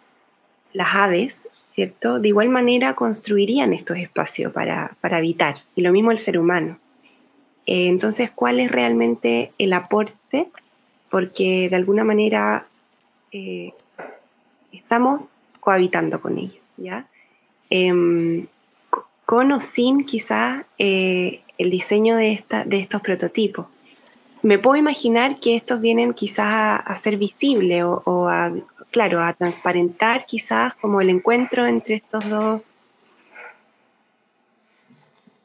las 0.73 0.95
aves 0.95 1.49
¿cierto? 1.77 2.21
De 2.21 2.29
igual 2.29 2.49
manera 2.49 2.95
construirían 2.95 3.75
estos 3.75 3.99
espacios 3.99 4.51
para, 4.51 4.97
habitar, 5.03 5.57
y 5.75 5.83
lo 5.83 5.93
mismo 5.93 6.11
el 6.11 6.17
ser 6.17 6.39
humano. 6.39 6.79
Eh, 7.67 7.89
entonces, 7.89 8.31
¿cuál 8.31 8.61
es 8.61 8.73
realmente 8.73 9.53
el 9.59 9.75
aporte? 9.75 10.49
Porque 11.11 11.69
de 11.69 11.77
alguna 11.77 12.03
manera 12.03 12.67
eh, 13.31 13.75
estamos 14.73 15.25
cohabitando 15.61 16.23
con 16.23 16.39
ellos, 16.39 16.63
¿ya? 16.79 17.07
Em, 17.69 18.47
con 19.27 19.53
o 19.53 19.61
sin 19.61 20.07
quizás 20.07 20.65
eh, 20.79 21.43
el 21.59 21.69
diseño 21.69 22.17
de, 22.17 22.33
esta, 22.33 22.65
de 22.65 22.79
estos 22.79 23.03
prototipos. 23.03 23.67
Me 24.47 24.61
puedo 24.61 24.77
imaginar 24.77 25.41
que 25.41 25.57
estos 25.57 25.81
vienen 25.81 26.15
quizás 26.15 26.81
a, 26.85 26.95
ser 26.95 27.17
visibles 27.17 27.83
o, 27.83 28.29
a, 28.29 28.53
claro, 28.93 29.21
a 29.21 29.33
transparentar 29.33 30.25
quizás 30.25 30.73
como 30.77 31.01
el 31.01 31.11
encuentro 31.11 31.67
entre 31.67 31.97
estos 31.97 32.31
dos, 32.31 32.61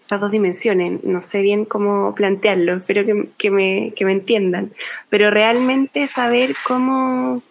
estas 0.01 0.21
dos 0.21 0.29
dimensiones. 0.29 1.03
No 1.03 1.23
sé 1.23 1.41
bien 1.41 1.65
cómo 1.65 2.13
plantearlo, 2.13 2.75
espero 2.75 3.01
que, 3.39 3.49
me, 3.49 3.91
entiendan. 3.97 4.71
Pero 5.09 5.31
realmente 5.31 6.05
saber 6.05 6.53
cómo, 6.63 7.41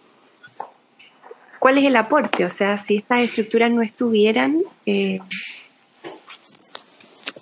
cuál 1.59 1.79
es 1.79 1.85
el 1.85 1.97
aporte, 1.97 2.45
o 2.45 2.49
sea, 2.49 2.79
si 2.79 2.99
estas 2.99 3.23
estructuras 3.23 3.73
no 3.73 3.83
estuvieran, 3.83 4.63
eh, 4.87 5.19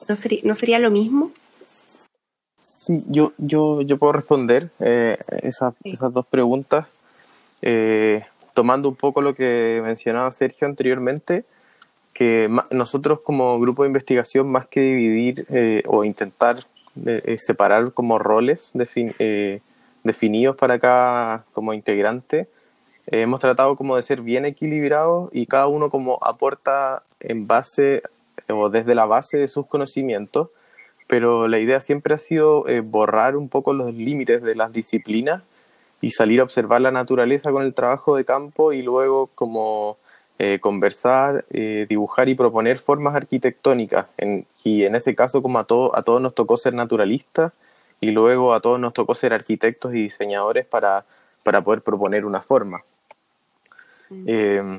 ¿no, 0.08 0.16
sería, 0.16 0.40
¿no 0.44 0.54
sería 0.54 0.78
lo 0.78 0.90
mismo? 0.90 1.30
Sí, 2.88 3.04
yo, 3.09 3.33
yo, 3.37 3.83
yo 3.83 3.99
puedo 3.99 4.14
responder 4.14 4.71
eh, 4.80 5.18
esas, 5.42 5.75
esas 5.85 6.11
dos 6.11 6.26
preguntas. 6.26 6.87
Eh, 7.61 8.25
tomando 8.54 8.88
un 8.88 8.97
poco 8.97 9.21
lo 9.21 9.35
que 9.35 9.83
mencionaba 9.85 10.33
Sergio 10.33 10.66
anteriormente, 10.66 11.45
que 12.14 12.49
nosotros 12.71 13.21
como 13.21 13.61
grupo 13.61 13.83
de 13.83 13.88
investigación, 13.88 14.50
más 14.50 14.66
que 14.68 14.80
dividir 14.80 15.45
eh, 15.50 15.83
o 15.87 16.02
intentar 16.02 16.64
eh, 17.04 17.37
separar 17.38 17.92
como 17.92 18.18
roles 18.18 18.73
eh, 19.18 19.61
definidos 20.02 20.57
para 20.57 20.78
cada 20.78 21.45
como 21.52 21.75
integrante, 21.75 22.49
hemos 23.09 23.42
tratado 23.42 23.76
como 23.76 23.97
de 23.97 24.02
ser 24.02 24.23
bien 24.23 24.47
equilibrados 24.47 25.28
y 25.35 25.45
cada 25.45 25.66
uno 25.66 25.90
como 25.90 26.18
aporta 26.23 27.02
en 27.21 27.47
base 27.47 28.02
o 28.49 28.71
desde 28.71 28.95
la 28.95 29.04
base 29.04 29.37
de 29.37 29.47
sus 29.47 29.66
conocimientos, 29.66 30.49
pero 31.08 31.48
la 31.48 31.58
idea 31.58 31.80
siempre 31.80 32.14
ha 32.14 32.18
sido 32.18 32.68
eh, 32.68 32.80
borrar 32.80 33.36
un 33.36 33.48
poco 33.48 33.72
los 33.72 33.92
límites 33.94 34.42
de 34.42 34.54
las 34.54 34.72
disciplinas 34.72 35.42
y 36.00 36.10
salir 36.10 36.40
a 36.40 36.44
observar 36.44 36.82
la 36.82 36.92
naturaleza 36.92 37.50
con 37.50 37.64
el 37.64 37.74
trabajo 37.74 38.14
de 38.14 38.24
campo 38.24 38.72
y 38.72 38.82
luego 38.82 39.30
como 39.34 39.96
eh, 40.38 40.58
conversar, 40.60 41.46
eh, 41.50 41.86
dibujar 41.88 42.28
y 42.28 42.34
proponer 42.34 42.78
formas 42.78 43.16
arquitectónicas. 43.16 44.06
y 44.62 44.84
en 44.84 44.94
ese 44.94 45.16
caso 45.16 45.42
como 45.42 45.58
a, 45.58 45.64
todo, 45.64 45.96
a 45.96 46.02
todos 46.02 46.20
nos 46.20 46.34
tocó 46.34 46.56
ser 46.58 46.74
naturalistas 46.74 47.52
y 48.00 48.10
luego 48.10 48.52
a 48.52 48.60
todos 48.60 48.78
nos 48.78 48.92
tocó 48.92 49.14
ser 49.14 49.32
arquitectos 49.32 49.94
y 49.94 50.02
diseñadores 50.02 50.66
para, 50.66 51.06
para 51.42 51.62
poder 51.62 51.80
proponer 51.80 52.24
una 52.26 52.42
forma. 52.42 52.82
Mm. 54.10 54.78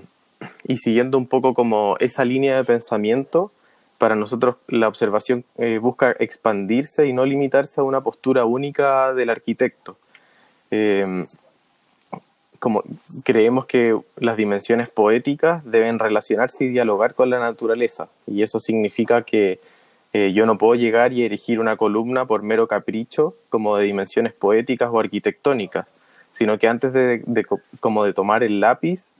y 0.63 0.77
siguiendo 0.77 1.15
un 1.19 1.27
poco 1.27 1.53
como 1.53 1.98
esa 2.00 2.25
línea 2.25 2.57
de 2.57 2.63
pensamiento, 2.63 3.51
para 4.00 4.15
nosotros 4.15 4.56
la 4.68 4.88
observación 4.88 5.46
eh, 5.58 5.77
busca 5.77 6.15
expandirse 6.18 7.06
y 7.06 7.13
no 7.13 7.25
limitarse 7.25 7.82
a 7.82 7.84
una 7.84 8.01
postura 8.01 8.46
única 8.46 9.13
del 9.13 9.29
arquitecto. 9.29 9.98
Eh, 10.72 11.25
como 12.60 12.82
creemos 13.24 13.65
que 13.65 13.98
las 14.18 14.38
dimensiones 14.38 14.89
poéticas 14.89 15.63
deben 15.70 16.00
relacionarse 16.00 16.65
y 16.65 16.70
dialogar 16.70 17.13
con 17.13 17.29
la 17.29 17.39
naturaleza, 17.39 18.10
y 18.25 18.41
eso 18.41 18.60
significa 18.60 19.22
que 19.24 19.60
eh, 20.13 20.32
yo 20.34 20.46
no 20.46 20.58
puedo 20.58 20.75
llegar 20.75 21.12
y 21.12 21.24
erigir 21.24 21.60
una 21.60 21.77
columna 21.77 22.25
por 22.25 22.41
mero 22.41 22.68
capricho 22.68 23.36
como 23.50 23.77
de 23.77 23.86
dimensiones 23.86 24.34
poéticas 24.34 24.89
o 24.91 25.00
arquitectónicas, 25.00 25.88
sino 26.34 26.58
que 26.58 26.68
antes 26.68 26.94
de, 26.94 27.46
como 27.79 28.06
de 28.06 28.13
tomar 28.13 28.44
el 28.44 28.60
lápiz, 28.62 29.12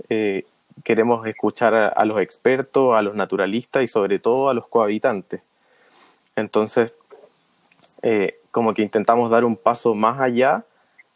queremos 0.84 1.26
escuchar 1.28 1.74
a, 1.74 2.06
los 2.06 2.20
expertos, 2.20 2.96
a 2.96 3.02
los 3.02 3.16
naturalistas 3.16 3.84
y 3.84 3.88
sobre 3.88 4.20
todo 4.20 4.50
a 4.50 4.54
los 4.54 4.68
cohabitantes. 4.68 5.42
Entonces, 6.36 6.92
eh, 8.02 8.40
como 8.52 8.74
que 8.74 8.82
intentamos 8.82 9.30
dar 9.30 9.44
un 9.44 9.56
paso 9.56 9.94
más 9.94 10.20
allá 10.20 10.64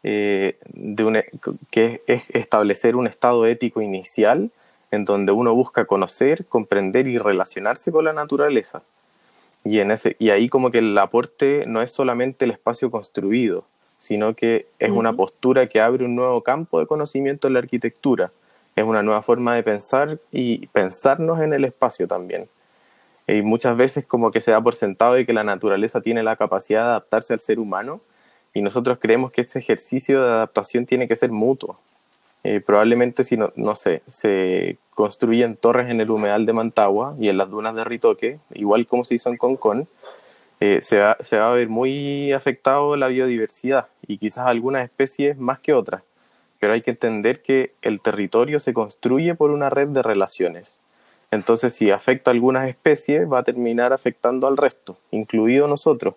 eh, 0.02 0.58
de 0.66 1.18
e, 1.18 1.30
que 1.70 2.02
es 2.06 2.24
establecer 2.30 2.96
un 2.96 3.06
estado 3.06 3.46
ético 3.46 3.80
inicial 3.80 4.50
en 4.90 5.04
donde 5.04 5.32
uno 5.32 5.54
busca 5.54 5.86
conocer, 5.86 6.44
comprender 6.46 7.06
y 7.06 7.18
relacionarse 7.18 7.90
con 7.90 8.04
la 8.04 8.12
naturaleza. 8.12 8.82
Y, 9.64 9.80
en 9.80 9.90
ese, 9.90 10.14
y 10.18 10.30
ahí 10.30 10.48
como 10.48 10.70
que 10.70 10.78
el 10.78 10.96
aporte 10.98 11.64
no 11.66 11.80
es 11.80 11.90
solamente 11.90 12.44
el 12.44 12.50
espacio 12.50 12.90
construido, 12.90 13.64
sino 13.98 14.34
que 14.34 14.66
es 14.78 14.90
una 14.90 15.14
postura 15.14 15.66
que 15.68 15.80
abre 15.80 16.04
un 16.04 16.14
nuevo 16.14 16.42
campo 16.42 16.78
de 16.78 16.86
conocimiento 16.86 17.48
en 17.48 17.54
la 17.54 17.60
arquitectura 17.60 18.30
es 18.76 18.84
una 18.84 19.02
nueva 19.02 19.22
forma 19.22 19.54
de 19.54 19.62
pensar 19.62 20.18
y 20.32 20.66
pensarnos 20.68 21.40
en 21.40 21.52
el 21.52 21.64
espacio 21.64 22.08
también. 22.08 22.48
Y 23.26 23.42
muchas 23.42 23.76
veces 23.76 24.04
como 24.04 24.30
que 24.30 24.40
se 24.40 24.50
da 24.50 24.60
por 24.60 24.74
sentado 24.74 25.14
de 25.14 25.24
que 25.24 25.32
la 25.32 25.44
naturaleza 25.44 26.00
tiene 26.00 26.22
la 26.22 26.36
capacidad 26.36 26.82
de 26.82 26.88
adaptarse 26.88 27.32
al 27.32 27.40
ser 27.40 27.58
humano 27.58 28.00
y 28.52 28.60
nosotros 28.60 28.98
creemos 29.00 29.32
que 29.32 29.42
este 29.42 29.58
ejercicio 29.58 30.22
de 30.22 30.30
adaptación 30.30 30.86
tiene 30.86 31.08
que 31.08 31.16
ser 31.16 31.30
mutuo. 31.30 31.78
Eh, 32.42 32.60
probablemente 32.60 33.24
si 33.24 33.38
no, 33.38 33.52
no 33.56 33.74
sé, 33.74 34.02
se 34.06 34.76
construyen 34.94 35.56
torres 35.56 35.90
en 35.90 36.00
el 36.00 36.10
humedal 36.10 36.44
de 36.44 36.52
Mantagua 36.52 37.16
y 37.18 37.28
en 37.28 37.38
las 37.38 37.48
dunas 37.48 37.74
de 37.74 37.84
Ritoque, 37.84 38.38
igual 38.52 38.86
como 38.86 39.04
se 39.04 39.14
hizo 39.14 39.30
en 39.30 39.38
Concón, 39.38 39.88
eh, 40.60 40.80
se, 40.82 40.98
va, 40.98 41.16
se 41.20 41.38
va 41.38 41.50
a 41.50 41.54
ver 41.54 41.68
muy 41.68 42.32
afectado 42.32 42.96
la 42.96 43.08
biodiversidad 43.08 43.88
y 44.06 44.18
quizás 44.18 44.46
algunas 44.46 44.84
especies 44.84 45.38
más 45.38 45.58
que 45.58 45.72
otras 45.72 46.02
pero 46.64 46.72
hay 46.72 46.80
que 46.80 46.92
entender 46.92 47.42
que 47.42 47.74
el 47.82 48.00
territorio 48.00 48.58
se 48.58 48.72
construye 48.72 49.34
por 49.34 49.50
una 49.50 49.68
red 49.68 49.88
de 49.88 50.00
relaciones. 50.00 50.78
Entonces, 51.30 51.74
si 51.74 51.90
afecta 51.90 52.30
a 52.30 52.32
algunas 52.32 52.66
especies, 52.66 53.30
va 53.30 53.40
a 53.40 53.42
terminar 53.42 53.92
afectando 53.92 54.46
al 54.46 54.56
resto, 54.56 54.96
incluido 55.10 55.68
nosotros. 55.68 56.14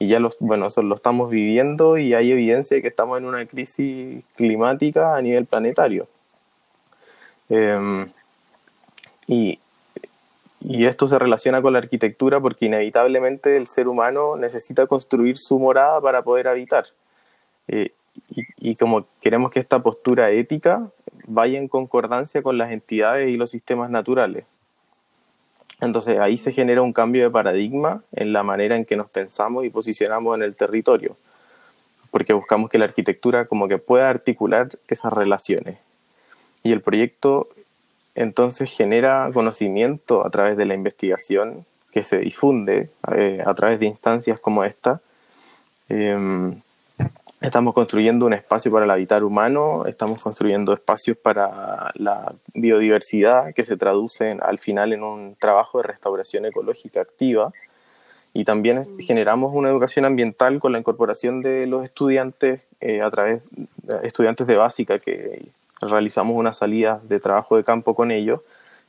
Y 0.00 0.08
ya 0.08 0.18
los, 0.18 0.38
bueno, 0.40 0.66
eso 0.66 0.82
lo 0.82 0.96
estamos 0.96 1.30
viviendo 1.30 1.98
y 1.98 2.14
hay 2.14 2.32
evidencia 2.32 2.74
de 2.74 2.82
que 2.82 2.88
estamos 2.88 3.16
en 3.18 3.26
una 3.26 3.46
crisis 3.46 4.24
climática 4.34 5.14
a 5.14 5.22
nivel 5.22 5.46
planetario. 5.46 6.08
Em, 7.48 8.10
y, 9.28 9.60
y 10.62 10.86
esto 10.86 11.06
se 11.06 11.16
relaciona 11.16 11.62
con 11.62 11.74
la 11.74 11.78
arquitectura 11.78 12.40
porque 12.40 12.66
inevitablemente 12.66 13.56
el 13.56 13.68
ser 13.68 13.86
humano 13.86 14.36
necesita 14.36 14.88
construir 14.88 15.38
su 15.38 15.60
morada 15.60 16.00
para 16.00 16.22
poder 16.22 16.48
habitar. 16.48 16.86
Eh, 17.68 17.92
y, 18.58 18.76
como 18.76 19.06
queremos 19.20 19.50
que 19.50 19.60
esta 19.60 19.80
postura 19.82 20.30
ética 20.30 20.88
vaya 21.26 21.58
en 21.58 21.68
concordancia 21.68 22.42
con 22.42 22.58
las 22.58 22.72
entidades 22.72 23.30
y 23.30 23.36
los 23.36 23.50
sistemas 23.50 23.90
naturales. 23.90 24.44
Entonces 25.80 26.18
ahí 26.18 26.38
se 26.38 26.52
genera 26.52 26.82
un 26.82 26.92
cambio 26.92 27.24
de 27.24 27.30
paradigma 27.30 28.02
en 28.12 28.32
la 28.32 28.42
manera 28.42 28.76
en 28.76 28.84
que 28.84 28.96
nos 28.96 29.10
pensamos 29.10 29.64
y 29.64 29.70
posicionamos 29.70 30.36
en 30.36 30.42
el 30.42 30.56
territorio, 30.56 31.16
porque 32.10 32.32
buscamos 32.32 32.70
que 32.70 32.78
la 32.78 32.86
arquitectura 32.86 33.46
como 33.46 33.68
que 33.68 33.78
pueda 33.78 34.08
articular 34.08 34.70
esas 34.88 35.12
relaciones. 35.12 35.78
Y 36.62 36.72
el 36.72 36.80
proyecto 36.80 37.48
entonces 38.14 38.70
genera 38.70 39.30
conocimiento 39.32 40.26
a 40.26 40.30
través 40.30 40.56
de 40.56 40.64
la 40.64 40.74
investigación 40.74 41.66
que 41.92 42.02
se 42.02 42.18
difunde 42.18 42.90
eh, 43.14 43.42
a 43.44 43.54
través 43.54 43.78
de 43.78 43.86
instancias 43.86 44.40
como 44.40 44.64
esta. 44.64 45.00
Em, 45.88 46.60
Estamos 47.40 47.74
construyendo 47.74 48.24
un 48.24 48.32
espacio 48.32 48.72
para 48.72 48.86
el 48.86 48.90
habitar 48.90 49.22
humano, 49.22 49.84
estamos 49.86 50.22
construyendo 50.22 50.72
espacios 50.72 51.18
para 51.18 51.92
la 51.94 52.34
biodiversidad 52.54 53.52
que 53.52 53.62
se 53.62 53.76
traducen 53.76 54.40
al 54.42 54.58
final 54.58 54.94
en 54.94 55.02
un 55.02 55.36
trabajo 55.38 55.78
de 55.78 55.84
restauración 55.84 56.46
ecológica 56.46 57.02
activa 57.02 57.52
y 58.32 58.44
también 58.44 58.80
mm. 58.80 58.98
generamos 59.00 59.54
una 59.54 59.68
educación 59.68 60.06
ambiental 60.06 60.60
con 60.60 60.72
la 60.72 60.78
incorporación 60.78 61.42
de 61.42 61.66
los 61.66 61.84
estudiantes 61.84 62.62
eh, 62.80 63.02
a 63.02 63.10
través 63.10 63.42
de 63.50 63.66
estudiantes 64.06 64.46
de 64.46 64.56
básica 64.56 64.98
que 64.98 65.46
realizamos 65.82 66.36
una 66.38 66.54
salida 66.54 67.02
de 67.04 67.20
trabajo 67.20 67.58
de 67.58 67.64
campo 67.64 67.94
con 67.94 68.12
ellos 68.12 68.40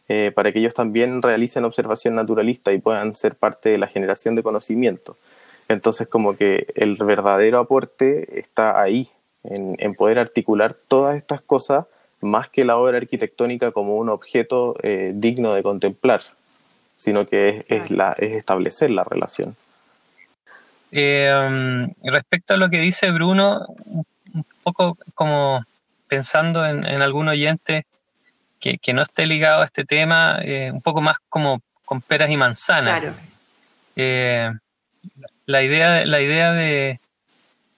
eh, 0.09 0.31
para 0.33 0.53
que 0.53 0.59
ellos 0.59 0.73
también 0.73 1.21
realicen 1.21 1.65
observación 1.65 2.15
naturalista 2.15 2.71
y 2.71 2.79
puedan 2.79 3.13
ser 3.15 3.35
parte 3.35 3.69
de 3.69 3.77
la 3.77 3.87
generación 3.87 4.35
de 4.35 4.43
conocimiento. 4.43 5.17
Entonces, 5.69 6.07
como 6.07 6.37
que 6.37 6.67
el 6.75 6.95
verdadero 6.95 7.59
aporte 7.59 8.39
está 8.39 8.81
ahí, 8.81 9.09
en, 9.43 9.95
poder 9.95 10.19
articular 10.19 10.73
todas 10.73 11.15
estas 11.15 11.41
cosas 11.41 11.85
más 12.19 12.49
que 12.49 12.65
la 12.65 12.77
obra 12.77 12.97
arquitectónica 12.97 13.71
como 13.71 13.95
un 13.95 14.09
objeto 14.09 14.75
eh, 14.83 15.11
digno 15.13 15.53
de 15.53 15.63
contemplar, 15.63 16.21
sino 16.97 17.25
que 17.25 17.65
es, 17.67 17.91
la, 17.91 18.13
es 18.17 18.35
establecer 18.35 18.89
la 18.89 19.03
relación. 19.03 19.55
Eh, 20.91 21.31
um, 21.33 21.93
respecto 22.11 22.53
a 22.53 22.57
lo 22.57 22.69
que 22.69 22.79
dice 22.79 23.11
Bruno, 23.11 23.59
un 24.33 24.45
poco 24.63 24.97
como 25.13 25.63
pensando 26.07 26.65
en, 26.65 26.85
algún 27.01 27.27
oyente 27.27 27.85
que, 28.59 28.93
no 28.93 29.01
esté 29.01 29.25
ligado 29.25 29.61
a 29.61 29.65
este 29.65 29.85
tema, 29.85 30.39
eh, 30.41 30.71
un 30.71 30.81
poco 30.81 31.01
más 31.01 31.17
como 31.29 31.61
con 31.85 32.01
peras 32.01 32.31
y 32.31 32.37
manzanas. 32.37 33.01
Claro 33.01 34.59
la 35.47 35.63
idea, 35.63 36.05
la 36.05 36.21
idea 36.21 36.51
de, 36.51 36.99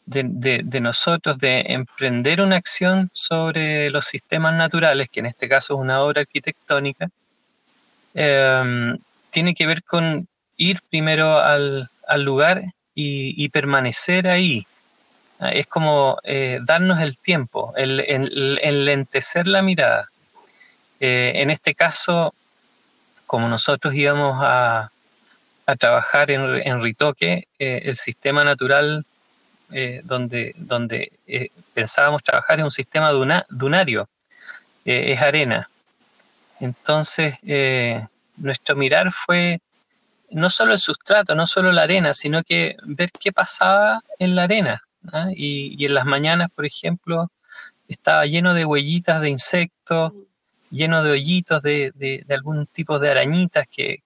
de, 0.05 0.81
nosotros 0.81 1.37
de 1.37 1.61
emprender 1.67 2.41
una 2.41 2.55
acción 2.55 3.09
sobre 3.13 3.89
los 3.91 4.05
sistemas 4.05 4.55
naturales, 4.55 5.07
que 5.09 5.19
en 5.19 5.27
este 5.27 5.47
caso 5.47 5.75
es 5.75 5.79
una 5.79 6.01
obra 6.01 6.21
arquitectónica, 6.21 7.09
em, 8.15 8.97
tiene 9.29 9.53
que 9.53 9.67
ver 9.67 9.83
con 9.83 10.27
ir 10.57 10.81
primero 10.89 11.37
al, 11.37 11.89
lugar 12.17 12.63
y, 12.95 13.47
permanecer 13.49 14.27
ahí. 14.27 14.65
Es 15.39 15.67
como 15.67 16.17
eh, 16.23 16.59
darnos 16.63 16.99
el 17.01 17.17
tiempo, 17.19 17.71
el, 17.77 18.03
enlentecer 18.61 19.47
la 19.47 19.61
mirada. 19.61 20.09
Eh, 20.99 21.33
en 21.35 21.51
este 21.51 21.75
caso, 21.75 22.33
como 23.27 23.47
nosotros 23.47 23.93
íbamos 23.93 24.39
a, 24.41 24.91
a 25.69 25.75
trabajar 25.75 26.31
en, 26.31 26.41
en 26.67 26.81
Ritoque, 26.81 27.47
eh, 27.59 27.81
el 27.85 27.95
sistema 27.95 28.43
natural 28.43 29.05
eh, 29.71 30.01
donde, 30.03 30.55
donde 30.57 31.11
eh, 31.27 31.49
pensábamos 31.73 32.23
trabajar 32.23 32.59
es 32.59 32.65
un 32.65 32.71
sistema 32.71 33.11
dunario, 33.11 34.09
es 34.83 35.21
arena. 35.21 35.69
Entonces, 36.59 37.35
nuestro 38.37 38.75
mirar 38.75 39.11
fue 39.11 39.59
no 40.31 40.49
solo 40.49 40.73
el 40.73 40.79
sustrato, 40.79 41.35
no 41.35 41.45
solo 41.45 41.71
la 41.71 41.83
arena, 41.83 42.15
sino 42.15 42.41
que 42.43 42.75
ver 42.83 43.11
qué 43.11 43.31
pasaba 43.31 44.01
en 44.17 44.35
la 44.35 44.43
arena. 44.43 44.83
¿ah? 45.13 45.27
Y, 45.35 45.85
en 45.85 45.93
las 45.93 46.05
mañanas, 46.05 46.49
por 46.49 46.65
ejemplo, 46.65 47.29
estaba 47.87 48.25
lleno 48.25 48.55
de 48.55 48.65
huellitas 48.65 49.21
de 49.21 49.29
insectos, 49.29 50.13
lleno 50.71 51.03
de 51.03 51.11
hoyitos 51.11 51.61
de, 51.61 51.91
de, 51.95 52.25
algún 52.33 52.65
tipo 52.65 52.97
de 52.97 53.11
arañitas 53.11 53.67
que, 53.67 54.01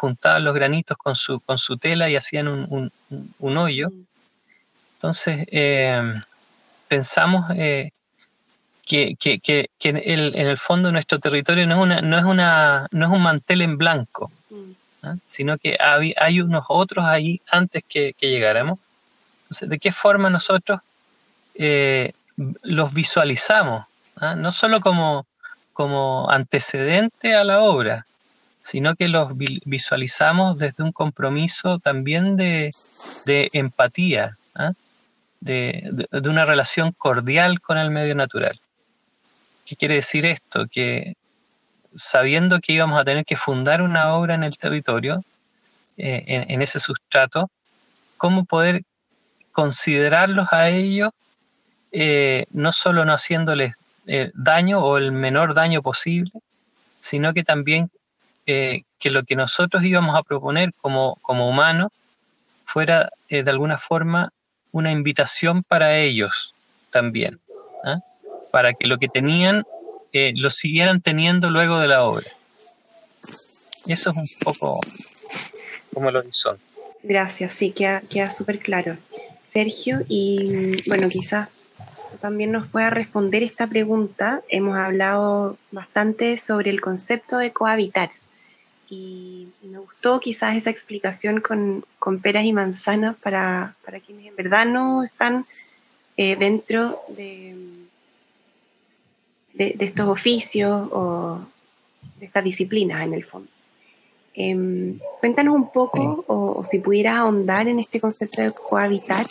juntaban 0.00 0.44
los 0.44 0.54
granitos 0.54 0.96
con 0.96 1.14
su, 1.14 1.40
con 1.40 1.58
su 1.58 1.76
tela 1.76 2.08
y 2.08 2.16
hacían 2.16 2.48
un, 2.48 2.90
un, 3.38 3.58
hoyo. 3.58 3.90
Entonces, 4.94 5.46
eh, 5.52 6.14
pensamos 6.88 7.50
eh, 7.54 7.90
que, 8.86 9.14
en, 9.82 9.96
el, 10.48 10.56
fondo 10.56 10.90
nuestro 10.90 11.18
territorio 11.18 11.66
no 11.66 11.74
es, 11.74 11.80
una, 11.82 12.00
no 12.00 12.16
es, 12.16 12.24
una, 12.24 12.88
no 12.90 13.06
es 13.06 13.12
un 13.12 13.22
mantel 13.22 13.60
en 13.60 13.76
blanco, 13.76 14.32
mm. 14.48 14.70
¿ah? 15.02 15.16
sino 15.26 15.58
que 15.58 15.76
hay, 15.78 16.14
hay, 16.16 16.40
unos 16.40 16.64
otros 16.68 17.04
ahí 17.04 17.42
antes 17.50 17.82
que, 17.86 18.14
llegáramos. 18.20 18.78
Entonces, 19.42 19.68
¿de 19.68 19.78
qué 19.78 19.92
forma 19.92 20.30
nosotros 20.30 20.80
eh, 21.56 22.14
los 22.62 22.94
visualizamos? 22.94 23.84
¿ah? 24.16 24.34
No 24.34 24.50
solo 24.50 24.80
como, 24.80 25.26
como 25.74 26.30
antecedente 26.30 27.34
a 27.34 27.44
la 27.44 27.60
obra, 27.60 28.06
sino 28.62 28.94
que 28.94 29.08
los 29.08 29.30
visualizamos 29.36 30.58
desde 30.58 30.82
un 30.82 30.92
compromiso 30.92 31.78
también 31.78 32.36
de, 32.36 32.70
empatía, 33.52 34.36
¿ah? 34.54 34.72
de, 35.40 36.06
una 36.24 36.44
relación 36.44 36.92
cordial 36.92 37.60
con 37.60 37.78
el 37.78 37.90
medio 37.90 38.14
natural. 38.14 38.60
¿Qué 39.64 39.76
quiere 39.76 39.96
decir 39.96 40.26
esto? 40.26 40.66
Que 40.66 41.14
sabiendo 41.94 42.60
que 42.60 42.72
íbamos 42.72 42.98
a 42.98 43.04
tener 43.04 43.24
que 43.24 43.36
fundar 43.36 43.82
una 43.82 44.14
obra 44.14 44.34
en 44.34 44.44
el 44.44 44.56
territorio, 44.56 45.22
eh, 45.96 46.46
en, 46.48 46.62
ese 46.62 46.80
sustrato, 46.80 47.50
cómo 48.16 48.44
poder 48.44 48.82
considerarlos 49.52 50.52
a 50.52 50.68
ellos, 50.68 51.10
eh, 51.92 52.46
no 52.50 52.72
solo 52.72 53.04
no 53.04 53.12
haciéndoles 53.12 53.74
eh, 54.06 54.30
daño 54.34 54.80
o 54.80 54.98
el 54.98 55.12
menor 55.12 55.54
daño 55.54 55.82
posible, 55.82 56.30
sino 57.00 57.34
que 57.34 57.42
también 57.42 57.90
que 58.98 59.10
lo 59.10 59.24
que 59.24 59.36
nosotros 59.36 59.84
íbamos 59.84 60.16
a 60.16 60.22
proponer 60.22 60.72
como, 60.80 61.16
como 61.22 61.48
humanos 61.48 61.90
fuera 62.64 63.10
de 63.28 63.44
alguna 63.50 63.78
forma 63.78 64.32
una 64.72 64.90
invitación 64.92 65.62
para 65.62 65.96
ellos 65.96 66.54
también, 66.90 67.40
¿ah? 67.84 68.00
para 68.52 68.74
que 68.74 68.86
lo 68.86 68.98
que 68.98 69.08
tenían 69.08 69.64
eh, 70.12 70.32
lo 70.36 70.50
siguieran 70.50 71.00
teniendo 71.00 71.50
luego 71.50 71.78
de 71.78 71.88
la 71.88 72.04
obra. 72.04 72.26
Y 73.86 73.92
eso 73.92 74.10
es 74.10 74.16
un 74.16 74.28
poco 74.44 74.80
como 75.92 76.10
lo 76.10 76.22
hizo. 76.24 76.56
Gracias, 77.02 77.52
sí, 77.52 77.72
queda, 77.72 78.02
queda 78.02 78.30
súper 78.30 78.58
claro. 78.58 78.96
Sergio, 79.42 80.02
y 80.08 80.76
bueno, 80.88 81.08
quizás 81.08 81.48
también 82.20 82.52
nos 82.52 82.68
pueda 82.68 82.90
responder 82.90 83.42
esta 83.42 83.66
pregunta. 83.66 84.42
Hemos 84.48 84.78
hablado 84.78 85.56
bastante 85.72 86.38
sobre 86.38 86.70
el 86.70 86.80
concepto 86.80 87.38
de 87.38 87.52
cohabitar 87.52 88.10
y, 88.90 89.48
me 89.62 89.78
gustó 89.78 90.18
quizás 90.18 90.56
esa 90.56 90.70
explicación 90.70 91.40
con, 91.40 91.84
peras 92.20 92.44
y 92.44 92.52
manzanas 92.52 93.16
para, 93.22 93.76
quienes 94.04 94.26
en 94.26 94.36
verdad 94.36 94.66
no 94.66 95.04
están 95.04 95.46
eh, 96.16 96.34
dentro 96.36 97.00
de, 97.08 97.56
de, 99.54 99.76
estos 99.78 100.08
oficios 100.08 100.88
o 100.92 101.40
de 102.18 102.26
estas 102.26 102.42
disciplinas 102.42 103.02
en 103.02 103.14
el 103.14 103.24
fondo. 103.24 103.48
Em, 104.34 104.98
cuéntanos 105.20 105.54
un 105.54 105.70
poco, 105.70 106.24
o, 106.26 106.64
si 106.64 106.78
pudieras 106.78 107.16
ahondar 107.16 107.68
en 107.68 107.78
este 107.78 108.00
concepto 108.00 108.42
de 108.42 108.52
cohabitar, 108.52 109.26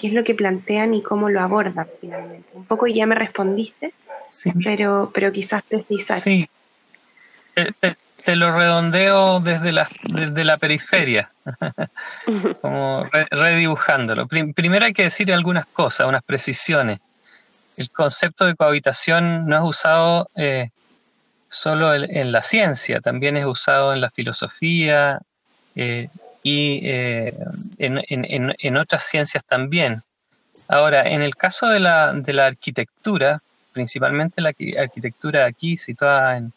qué 0.00 0.08
es 0.08 0.14
lo 0.14 0.24
que 0.24 0.34
plantean 0.34 0.94
y 0.94 1.02
cómo 1.02 1.28
lo 1.28 1.40
abordan 1.40 1.88
finalmente. 2.00 2.48
Un 2.54 2.64
poco 2.64 2.86
ya 2.86 3.06
me 3.06 3.14
respondiste, 3.14 3.92
pero, 4.62 5.10
pero 5.12 5.32
quizás 5.32 5.62
precisar. 5.62 6.20
Sí. 6.20 6.48
Eh, 7.56 7.70
eh, 7.82 7.94
te 8.24 8.36
lo 8.36 8.56
redondeo 8.56 9.40
desde 9.40 9.70
la, 9.72 9.86
desde 10.04 10.44
la 10.44 10.56
periferia, 10.56 11.30
como 12.62 13.04
redibujándolo. 13.30 14.26
primero 14.26 14.86
hay 14.86 14.94
que 14.94 15.04
decir 15.04 15.32
algunas 15.32 15.66
cosas, 15.66 16.06
unas 16.06 16.22
precisiones. 16.22 17.00
El 17.76 17.90
concepto 17.90 18.46
de 18.46 18.54
cohabitación 18.54 19.46
no 19.46 19.56
es 19.56 19.62
usado 19.62 20.30
eh, 20.36 20.70
solo 21.48 21.92
en, 21.92 22.32
la 22.32 22.40
ciencia, 22.40 23.00
también 23.00 23.36
es 23.36 23.44
usado 23.44 23.92
en 23.92 24.00
la 24.00 24.10
filosofía 24.10 25.20
eh, 25.74 26.08
y 26.42 26.80
eh, 26.88 27.34
en, 27.78 28.00
en, 28.08 28.54
en, 28.58 28.76
otras 28.76 29.04
ciencias 29.04 29.44
también. 29.44 30.02
Ahora, 30.68 31.02
en 31.02 31.20
el 31.20 31.36
caso 31.36 31.66
de 31.66 31.80
la, 31.80 32.12
de 32.12 32.32
la 32.32 32.46
arquitectura, 32.46 33.42
principalmente 33.72 34.40
la 34.40 34.52
arquitectura 34.78 35.44
aquí 35.46 35.76
situada 35.76 36.36
en, 36.38 36.52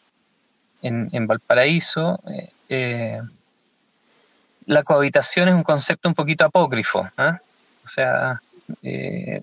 en, 0.82 1.26
Valparaíso, 1.26 2.20
eh, 2.28 2.50
eh, 2.68 3.20
la 4.66 4.82
cohabitación 4.82 5.48
es 5.48 5.54
un 5.54 5.62
concepto 5.62 6.08
un 6.08 6.14
poquito 6.14 6.44
apócrifo. 6.44 7.08
¿ah? 7.16 7.38
O 7.84 7.88
sea, 7.88 8.40
eh, 8.82 9.40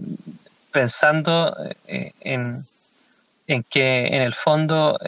pensando 0.71 1.55
en, 1.87 2.63
que 3.69 4.07
en 4.07 4.21
el 4.21 4.33
fondo 4.33 4.99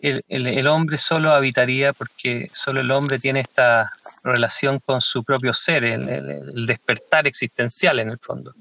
el, 0.00 0.66
hombre 0.66 0.98
solo 0.98 1.32
habitaría 1.32 1.92
porque 1.92 2.50
solo 2.52 2.80
el 2.80 2.90
hombre 2.90 3.18
tiene 3.18 3.40
esta 3.40 3.92
relación 4.24 4.80
con 4.80 5.00
su 5.00 5.22
propio 5.22 5.54
ser, 5.54 5.84
el, 5.84 6.66
despertar 6.66 7.26
existencial 7.26 8.00
en 8.00 8.10
el 8.10 8.18
fondo. 8.18 8.54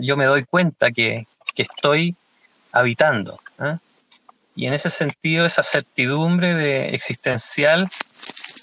Yo 0.00 0.16
me 0.16 0.26
doy 0.26 0.44
cuenta 0.44 0.90
que, 0.90 1.26
que 1.54 1.62
estoy 1.62 2.16
habitando. 2.72 3.38
Y 4.54 4.66
en 4.66 4.74
ese 4.74 4.90
sentido, 4.90 5.46
esa 5.46 5.62
certidumbre 5.62 6.54
de 6.54 6.94
existencial 6.94 7.88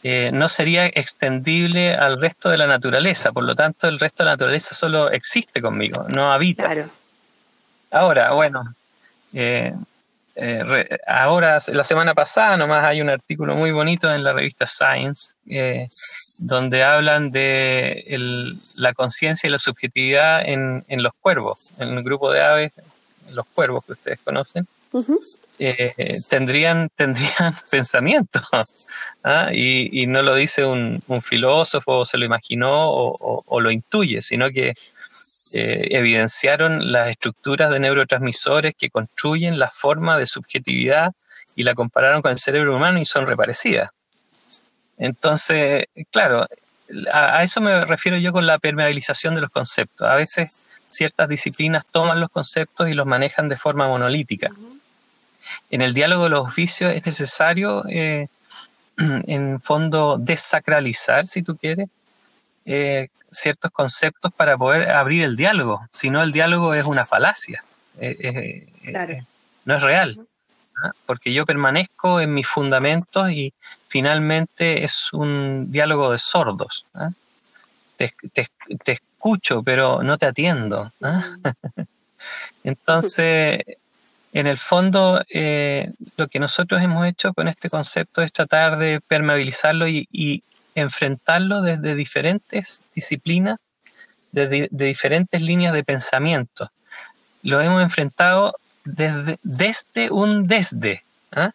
eh, 0.04 0.32
no 0.32 0.47
sería 0.47 0.86
extendible 0.86 1.93
al 1.93 2.21
resto 2.21 2.49
de 2.49 2.58
la 2.58 2.67
naturaleza. 2.67 3.32
Por 3.32 3.43
lo 3.43 3.56
tanto, 3.56 3.88
el 3.88 3.99
resto 3.99 4.23
de 4.23 4.25
la 4.25 4.32
naturaleza 4.34 4.73
solo 4.73 5.12
existe 5.12 5.62
conmigo, 5.62 6.06
no 6.08 6.32
habita. 6.32 6.71
Ahora, 7.91 8.32
bueno, 8.32 8.75
eh, 9.34 9.73
eh, 10.36 10.88
ahora, 11.08 11.58
la 11.73 11.84
semana 11.84 12.13
pasada 12.13 12.56
nomás 12.56 12.86
hay 12.86 13.02
un 13.02 13.10
artículo 13.10 13.56
muy 13.56 13.71
bonito 13.71 14.13
en 14.13 14.23
la 14.23 14.32
revista 14.32 14.65
Science, 14.67 15.34
donde 16.38 16.84
hablan 16.84 17.32
de 17.32 18.06
la 18.75 18.93
conciencia 18.93 19.47
y 19.47 19.52
la 19.52 19.58
subjetividad 19.58 20.47
en, 20.47 20.86
en 20.88 21.04
los 21.04 21.12
cuervos, 21.19 21.73
en 21.78 21.89
el 21.89 22.04
grupo 22.04 22.32
de 22.32 22.41
aves, 22.41 22.71
los 23.32 23.45
cuervos 23.47 23.86
que 23.86 23.93
ustedes 23.93 24.19
conocen. 24.23 24.65
Eh, 25.60 26.19
tendrían, 26.30 26.89
tendrían 26.95 27.54
pensamiento. 27.71 28.41
¿ah? 29.23 29.49
y, 29.54 30.08
no 30.08 30.21
lo 30.21 30.36
dice 30.36 30.65
un, 30.65 31.02
filósofo, 31.21 31.99
o 31.99 32.06
se 32.06 32.17
lo 32.17 32.25
imaginó 32.25 32.89
o, 32.89 33.60
lo 33.60 33.71
intuye, 33.71 34.21
sino 34.21 34.49
que 34.49 34.73
eh, 35.54 35.88
evidenciaron 35.91 36.91
las 36.91 37.10
estructuras 37.10 37.71
de 37.71 37.80
neurotransmisores 37.80 38.73
que 38.78 38.89
construyen 38.89 39.60
la 39.60 39.69
forma 39.69 40.17
de 40.17 40.25
subjetividad 40.25 41.12
y 41.56 41.63
la 41.63 41.73
compararon 41.73 42.21
con 42.21 42.32
el 42.32 42.39
cerebro 42.39 42.75
humano 42.75 42.99
y 42.99 43.06
son 43.06 43.28
reparecidas. 43.28 43.89
Entonces, 44.97 45.86
claro, 46.12 46.45
a, 47.12 47.43
eso 47.43 47.62
me 47.62 47.82
refiero 47.82 48.17
yo 48.17 48.32
con 48.32 48.45
la 48.45 48.60
permeabilización 48.60 49.36
de 49.36 49.41
los 49.41 49.49
conceptos. 49.49 50.08
A 50.08 50.15
veces 50.15 50.52
ciertas 50.88 51.30
disciplinas 51.30 51.86
toman 51.91 52.19
los 52.19 52.30
conceptos 52.30 52.89
y 52.89 52.93
los 52.93 53.06
manejan 53.06 53.47
de 53.47 53.56
forma 53.56 53.88
monolítica 53.88 54.52
en 55.70 55.82
el 55.82 55.94
diálogo 55.94 56.26
de 56.26 56.30
los 56.32 56.42
oficios 56.42 56.94
es 56.94 57.06
necesario, 57.06 57.84
eh, 57.88 58.28
en 58.98 59.62
fondo, 59.62 60.18
desacralizar, 60.20 61.26
si 61.26 61.42
tú 61.42 61.58
quieres, 61.58 61.88
eh, 62.66 63.10
ciertos 63.32 63.72
conceptos 63.72 64.32
para 64.34 64.58
poder 64.58 64.90
abrir 64.90 65.24
el 65.24 65.36
diálogo. 65.36 65.88
Si 65.92 66.10
no, 66.10 66.24
el 66.24 66.32
diálogo 66.32 66.74
es 66.74 66.84
una 66.86 67.06
falacia. 67.06 67.64
Eh, 68.00 68.68
no 69.66 69.76
es 69.76 69.84
real. 69.84 70.28
¿ah? 70.84 70.92
Porque 71.06 71.34
yo 71.34 71.46
permanezco 71.46 72.20
en 72.22 72.34
mis 72.34 72.48
fundamentos 72.48 73.32
y 73.32 73.54
finalmente 73.88 74.84
es 74.84 75.14
un 75.14 75.72
diálogo 75.72 76.12
de 76.12 76.18
sordos. 76.18 76.86
¿ah? 76.94 77.12
Te, 77.98 78.14
escucho, 78.86 79.62
pero 79.64 80.02
no 80.04 80.18
te 80.18 80.26
atiendo. 80.26 80.92
¿ah? 81.02 81.24
Entonces, 82.64 83.62
en 84.32 84.48
el 84.48 84.58
fondo, 84.58 85.24
eh, 85.30 85.92
lo 86.18 86.28
que 86.28 86.39
nosotros 86.39 86.82
hemos 86.82 87.08
hecho 87.08 87.34
con 87.34 87.48
este 87.48 87.70
concepto 87.70 88.22
es 88.22 88.32
tratar 88.32 88.78
de 88.78 89.02
permeabilizarlo 89.02 89.88
y, 89.88 90.44
enfrentarlo 90.76 91.62
desde 91.62 91.96
diferentes 91.96 92.84
disciplinas, 92.96 93.74
desde 94.32 94.70
de 94.72 94.86
diferentes 94.86 95.42
líneas 95.42 95.74
de 95.74 95.84
pensamiento. 95.84 96.72
Lo 97.42 97.60
hemos 97.60 97.82
enfrentado 97.82 98.56
desde, 98.86 99.39
desde 99.44 100.10
un 100.10 100.48
desde. 100.48 101.04
¿ah? 101.32 101.52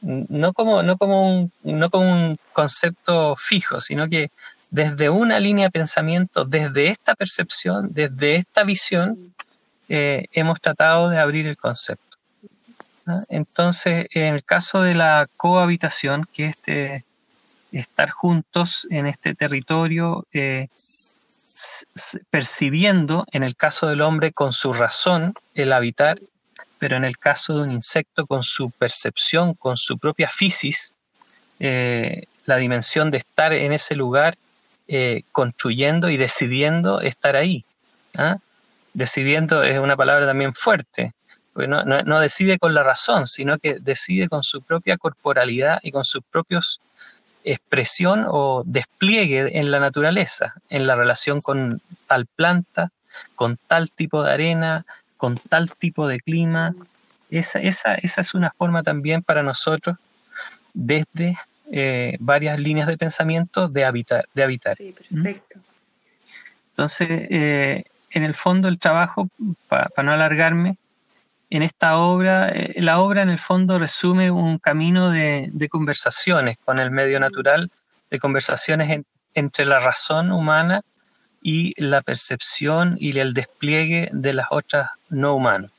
No, 0.00 0.54
como, 0.54 0.82
no, 0.82 0.96
como 0.96 1.50
no 1.64 1.90
como 1.90 2.10
un 2.10 2.38
concepto 2.52 3.36
fijo, 3.36 3.80
sino 3.80 4.08
que 4.08 4.30
desde 4.70 5.10
una 5.10 5.38
línea 5.38 5.66
de 5.66 5.70
pensamiento, 5.70 6.44
desde 6.44 6.88
esta 6.88 7.14
percepción, 7.14 7.90
desde 7.92 8.36
esta 8.36 8.64
visión, 8.64 9.33
eh, 9.88 10.26
hemos 10.32 10.60
tratado 10.60 11.10
de 11.10 11.18
abrir 11.18 11.46
el 11.46 11.56
concepto. 11.56 12.16
Entonces, 13.28 14.06
en 14.14 14.34
el 14.34 14.44
caso 14.44 14.80
de 14.80 14.94
la 14.94 15.28
cohabitación, 15.36 16.26
que 16.32 16.46
es 16.46 16.56
este, 16.56 17.04
estar 17.70 18.08
juntos 18.08 18.86
en 18.90 19.06
este 19.06 19.34
territorio, 19.34 20.26
eh, 20.32 20.68
percibiendo, 22.30 23.26
en 23.30 23.42
el 23.42 23.56
caso 23.56 23.86
del 23.86 24.00
hombre, 24.00 24.32
con 24.32 24.54
su 24.54 24.72
razón 24.72 25.34
el 25.54 25.72
habitar, 25.72 26.18
pero 26.78 26.96
en 26.96 27.04
el 27.04 27.18
caso 27.18 27.54
de 27.54 27.62
un 27.62 27.72
insecto, 27.72 28.26
con 28.26 28.42
su 28.42 28.70
percepción, 28.78 29.52
con 29.54 29.76
su 29.76 29.98
propia 29.98 30.30
fisis, 30.30 30.94
eh, 31.60 32.24
la 32.46 32.56
dimensión 32.56 33.10
de 33.10 33.18
estar 33.18 33.52
en 33.52 33.72
ese 33.72 33.94
lugar, 33.94 34.36
construyendo 35.32 36.10
y 36.10 36.18
decidiendo 36.18 37.00
estar 37.00 37.36
ahí. 37.36 37.64
¿ah? 38.18 38.36
Decidiendo 38.94 39.62
es 39.62 39.78
una 39.78 39.96
palabra 39.96 40.26
también 40.26 40.54
fuerte, 40.54 41.12
porque 41.52 41.68
no, 41.68 41.84
no, 41.84 42.20
decide 42.20 42.58
con 42.58 42.74
la 42.74 42.82
razón, 42.82 43.26
sino 43.26 43.58
que 43.58 43.78
decide 43.80 44.28
con 44.28 44.42
su 44.42 44.62
propia 44.62 44.96
corporalidad 44.96 45.78
y 45.82 45.90
con 45.90 46.04
sus 46.04 46.22
propios 46.30 46.80
expresión 47.44 48.24
o 48.26 48.62
despliegue 48.64 49.58
en 49.58 49.70
la 49.70 49.78
naturaleza, 49.78 50.54
en 50.70 50.86
la 50.86 50.96
relación 50.96 51.40
con 51.40 51.80
tal 52.06 52.26
planta, 52.26 52.90
con 53.34 53.58
tal 53.68 53.90
tipo 53.90 54.22
de 54.22 54.32
arena, 54.32 54.86
con 55.16 55.36
tal 55.36 55.72
tipo 55.72 56.08
de 56.08 56.20
clima. 56.20 56.74
Esa, 57.30 57.60
esa, 57.60 57.94
esa 57.94 58.20
es 58.20 58.34
una 58.34 58.50
forma 58.56 58.82
también 58.82 59.22
para 59.22 59.42
nosotros, 59.42 59.96
desde 60.72 61.36
eh, 61.70 62.16
varias 62.20 62.58
líneas 62.58 62.86
de 62.86 62.96
pensamiento, 62.98 63.68
de 63.68 63.84
habitar. 63.84 64.28
De 64.34 64.42
habitar. 64.42 64.76
Sí, 64.76 64.94
¿Mm? 65.10 65.22
perfecto. 65.22 65.60
Entonces, 66.70 67.08
eh, 67.30 67.84
en 68.14 68.22
el 68.22 68.34
fondo, 68.34 68.68
el 68.68 68.78
trabajo, 68.78 69.28
para 69.68 69.90
no 70.02 70.12
alargarme, 70.12 70.78
en 71.50 71.62
esta 71.62 71.98
obra, 71.98 72.48
eh, 72.48 72.80
la 72.80 72.98
obra 73.00 73.22
en 73.22 73.28
el 73.28 73.38
fondo 73.38 73.78
resume 73.78 74.30
un 74.30 74.58
camino 74.58 75.10
de, 75.10 75.50
conversaciones 75.70 76.56
con 76.64 76.78
el 76.78 76.90
medio 76.90 77.20
natural, 77.20 77.70
de 78.10 78.18
conversaciones 78.18 79.04
entre 79.34 79.64
la 79.64 79.80
razón 79.80 80.32
humana 80.32 80.82
y 81.42 81.72
la 81.80 82.02
percepción 82.02 82.96
y 82.98 83.18
el 83.18 83.34
despliegue 83.34 84.08
de 84.12 84.32
las 84.32 84.46
otras 84.50 84.90
no 85.10 85.36
humanas. 85.36 85.70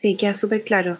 Sí, 0.00 0.16
queda 0.16 0.34
súper 0.34 0.62
claro. 0.62 0.98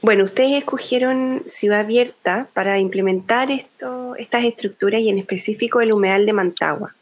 Bueno, 0.00 0.24
ustedes 0.24 0.52
escogieron 0.52 1.42
Ciudad 1.46 1.80
Abierta 1.80 2.48
para 2.54 2.78
implementar 2.78 3.50
esto, 3.50 4.14
estas 4.16 4.44
estructuras 4.44 5.02
y 5.02 5.08
en 5.08 5.18
específico 5.18 5.80
el 5.80 5.92
humedal 5.92 6.24
de 6.24 6.32
Mantagua. 6.32 6.94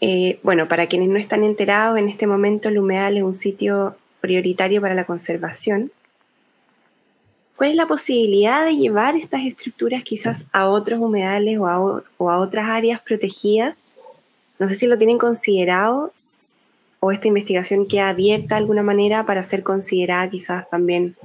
Eh, 0.00 0.38
bueno, 0.42 0.68
para 0.68 0.86
quienes 0.86 1.08
no 1.08 1.18
están 1.18 1.44
enterados, 1.44 1.98
en 1.98 2.08
este 2.08 2.26
momento 2.26 2.68
el 2.68 2.78
humedal 2.78 3.16
es 3.16 3.22
un 3.22 3.34
sitio 3.34 3.96
prioritario 4.20 4.80
para 4.80 4.94
la 4.94 5.04
conservación. 5.04 5.90
¿Cuál 7.56 7.70
es 7.70 7.76
la 7.76 7.86
posibilidad 7.86 8.66
de 8.66 8.76
llevar 8.76 9.16
estas 9.16 9.44
estructuras 9.44 10.02
quizás 10.02 10.44
a 10.52 10.68
otros 10.68 11.00
humedales 11.00 11.58
o 11.58 11.66
a, 11.66 12.38
otras 12.38 12.68
áreas 12.68 13.00
protegidas? 13.00 13.92
No 14.58 14.68
sé 14.68 14.74
si 14.74 14.86
lo 14.86 14.98
tienen 14.98 15.16
considerado 15.16 16.12
o 17.00 17.12
esta 17.12 17.28
investigación 17.28 17.86
queda 17.86 18.10
abierta 18.10 18.56
de 18.56 18.60
alguna 18.60 18.82
manera 18.82 19.24
para 19.24 19.42
ser 19.42 19.62
considerada 19.62 20.28
quizás 20.28 20.68
también 20.68 21.16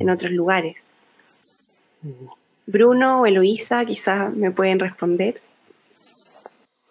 en 0.00 0.10
otros 0.10 0.32
lugares. 0.32 0.94
Bruno 2.66 3.20
o 3.20 3.26
Eloísa 3.26 3.84
quizás 3.84 4.34
me 4.34 4.50
pueden 4.50 4.80
responder. 4.80 5.40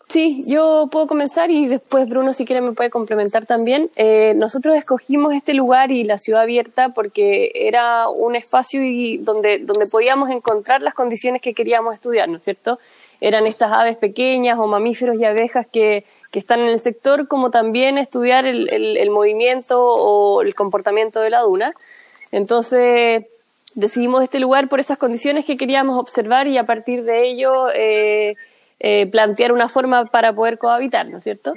Sí, 0.07 0.43
yo 0.47 0.87
puedo 0.91 1.07
comenzar 1.07 1.49
y 1.49 1.67
después 1.67 2.07
Bruno, 2.07 2.31
si 2.31 2.45
quiere, 2.45 2.61
me 2.61 2.73
puede 2.73 2.89
complementar 2.89 3.45
también. 3.45 3.89
Eh, 3.95 4.33
nosotros 4.35 4.75
escogimos 4.75 5.33
este 5.33 5.53
lugar 5.53 5.91
y 5.91 6.03
la 6.03 6.17
ciudad 6.17 6.43
abierta 6.43 6.89
porque 6.89 7.51
era 7.55 8.07
un 8.09 8.35
espacio 8.35 8.83
y 8.83 9.17
donde, 9.17 9.59
donde 9.59 9.87
podíamos 9.87 10.29
encontrar 10.29 10.81
las 10.81 10.93
condiciones 10.93 11.41
que 11.41 11.53
queríamos 11.53 11.95
estudiar, 11.95 12.29
¿no 12.29 12.37
es 12.37 12.43
cierto? 12.43 12.79
Eran 13.19 13.47
estas 13.47 13.71
aves 13.71 13.97
pequeñas 13.97 14.59
o 14.59 14.67
mamíferos 14.67 15.17
y 15.17 15.25
abejas 15.25 15.65
que, 15.65 16.05
que 16.31 16.39
están 16.39 16.59
en 16.59 16.67
el 16.67 16.79
sector, 16.79 17.27
como 17.27 17.49
también 17.49 17.97
estudiar 17.97 18.45
el, 18.45 18.69
el, 18.69 19.09
movimiento 19.09 19.81
o 19.83 20.43
el 20.43 20.53
comportamiento 20.53 21.19
de 21.21 21.31
la 21.31 21.41
duna. 21.41 21.73
Entonces, 22.31 23.25
decidimos 23.73 24.23
este 24.23 24.39
lugar 24.39 24.69
por 24.69 24.79
esas 24.79 24.97
condiciones 24.97 25.45
que 25.45 25.57
queríamos 25.57 25.97
observar 25.97 26.47
y 26.47 26.59
a 26.59 26.65
partir 26.65 27.03
de 27.03 27.27
ello... 27.27 27.69
Eh, 27.73 28.35
eh, 28.79 29.07
plantear 29.07 29.51
una 29.51 29.69
forma 29.69 30.05
para 30.05 30.33
poder 30.33 30.57
cohabitar, 30.57 31.07
¿no 31.07 31.19
es 31.19 31.23
cierto? 31.23 31.53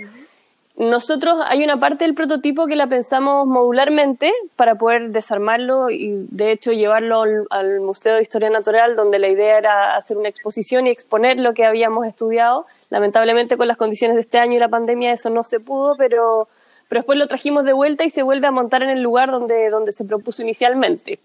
Nosotros 0.78 1.40
hay 1.44 1.64
una 1.64 1.76
parte 1.78 2.04
del 2.04 2.14
prototipo 2.14 2.68
que 2.68 2.76
la 2.76 2.86
pensamos 2.86 3.48
modularmente 3.48 4.32
para 4.54 4.76
poder 4.76 5.10
desarmarlo 5.10 5.90
y 5.90 6.26
de 6.30 6.52
hecho 6.52 6.70
llevarlo 6.70 7.24
al, 7.50 7.80
Museo 7.80 8.14
de 8.14 8.22
Historia 8.22 8.48
Natural 8.48 8.94
donde 8.94 9.18
la 9.18 9.26
idea 9.26 9.58
era 9.58 9.96
hacer 9.96 10.16
una 10.16 10.28
exposición 10.28 10.86
y 10.86 10.90
exponer 10.90 11.40
lo 11.40 11.52
que 11.52 11.64
habíamos 11.64 12.06
estudiado. 12.06 12.64
Lamentablemente 12.90 13.56
con 13.56 13.66
las 13.66 13.76
condiciones 13.76 14.14
de 14.14 14.20
este 14.20 14.38
año 14.38 14.54
y 14.54 14.60
la 14.60 14.68
pandemia 14.68 15.12
eso 15.12 15.30
no 15.30 15.42
se 15.42 15.58
pudo, 15.58 15.96
pero, 15.96 16.46
pero 16.88 17.00
después 17.00 17.18
lo 17.18 17.26
trajimos 17.26 17.64
de 17.64 17.72
vuelta 17.72 18.04
y 18.04 18.10
se 18.10 18.22
vuelve 18.22 18.46
a 18.46 18.52
montar 18.52 18.84
en 18.84 18.90
el 18.90 19.02
lugar 19.02 19.32
donde, 19.32 19.70
donde 19.70 19.90
se 19.90 20.04
propuso 20.04 20.42
inicialmente. 20.42 21.18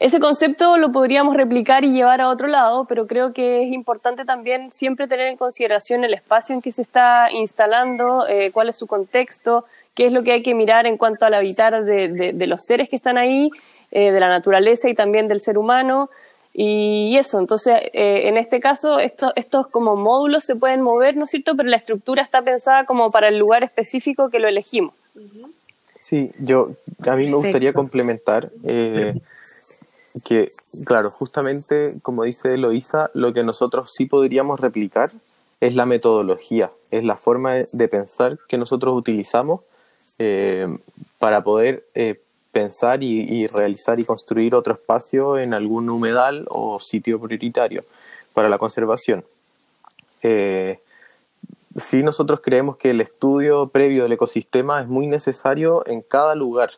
Ese 0.00 0.20
concepto 0.20 0.76
lo 0.76 0.92
podríamos 0.92 1.34
replicar 1.36 1.84
y 1.84 1.90
llevar 1.90 2.20
a 2.20 2.28
otro 2.28 2.46
lado, 2.46 2.84
pero 2.84 3.08
creo 3.08 3.32
que 3.32 3.64
es 3.64 3.72
importante 3.72 4.24
también 4.24 4.70
siempre 4.70 5.08
tener 5.08 5.26
en 5.26 5.36
consideración 5.36 6.04
el 6.04 6.14
espacio 6.14 6.54
en 6.54 6.62
que 6.62 6.70
se 6.70 6.82
está 6.82 7.32
instalando, 7.32 8.24
eh, 8.28 8.52
cuál 8.52 8.68
es 8.68 8.76
su 8.76 8.86
contexto, 8.86 9.64
qué 9.96 10.06
es 10.06 10.12
lo 10.12 10.22
que 10.22 10.32
hay 10.32 10.42
que 10.44 10.54
mirar 10.54 10.86
en 10.86 10.98
cuanto 10.98 11.26
al 11.26 11.34
habitar 11.34 11.84
de, 11.84 12.46
los 12.46 12.62
seres 12.64 12.88
que 12.88 12.94
están 12.94 13.18
ahí, 13.18 13.50
eh, 13.90 14.12
de 14.12 14.20
la 14.20 14.28
naturaleza 14.28 14.88
y 14.88 14.94
también 14.94 15.26
del 15.26 15.40
ser 15.40 15.58
humano. 15.58 16.08
Y 16.54 17.16
eso, 17.16 17.40
entonces, 17.40 17.74
eh, 17.92 18.28
en 18.28 18.36
este 18.36 18.60
caso, 18.60 19.00
estos 19.00 19.66
como 19.66 19.96
módulos 19.96 20.44
se 20.44 20.54
pueden 20.54 20.80
mover, 20.80 21.16
¿no 21.16 21.24
es 21.24 21.30
cierto? 21.30 21.56
Pero 21.56 21.68
la 21.68 21.76
estructura 21.76 22.22
está 22.22 22.42
pensada 22.42 22.84
como 22.84 23.10
para 23.10 23.28
el 23.28 23.38
lugar 23.38 23.64
específico 23.64 24.30
que 24.30 24.38
lo 24.38 24.46
elegimos. 24.46 24.94
Sí, 25.96 26.30
yo, 26.38 26.70
a 27.04 27.16
mí 27.16 27.26
me 27.26 27.34
gustaría 27.34 27.72
complementar 27.72 28.50
que, 30.24 30.52
claro, 30.84 31.10
justamente 31.10 31.98
como 32.02 32.24
dice 32.24 32.54
Eloisa, 32.54 33.10
lo 33.14 33.32
que 33.32 33.42
nosotros 33.42 33.92
sí 33.92 34.06
podríamos 34.06 34.60
replicar 34.60 35.12
es 35.60 35.74
la 35.74 35.86
metodología, 35.86 36.70
es 36.90 37.04
la 37.04 37.16
forma 37.16 37.54
de 37.72 37.88
pensar 37.88 38.38
que 38.48 38.58
nosotros 38.58 38.96
utilizamos 38.96 39.60
eh, 40.18 40.66
para 41.18 41.42
poder 41.42 41.84
eh, 41.94 42.20
pensar 42.52 43.02
y, 43.02 43.46
realizar 43.48 43.98
y 43.98 44.04
construir 44.04 44.54
otro 44.54 44.74
espacio 44.74 45.38
en 45.38 45.54
algún 45.54 45.88
humedal 45.90 46.46
o 46.48 46.80
sitio 46.80 47.20
prioritario 47.20 47.84
para 48.34 48.48
la 48.48 48.58
conservación. 48.58 49.24
Eh, 50.22 50.80
sí, 51.76 52.02
nosotros 52.02 52.40
creemos 52.40 52.76
que 52.76 52.90
el 52.90 53.00
estudio 53.00 53.68
previo 53.68 54.04
del 54.04 54.12
ecosistema 54.12 54.80
es 54.80 54.88
muy 54.88 55.06
necesario 55.06 55.86
en 55.86 56.02
cada 56.02 56.34
lugar, 56.34 56.70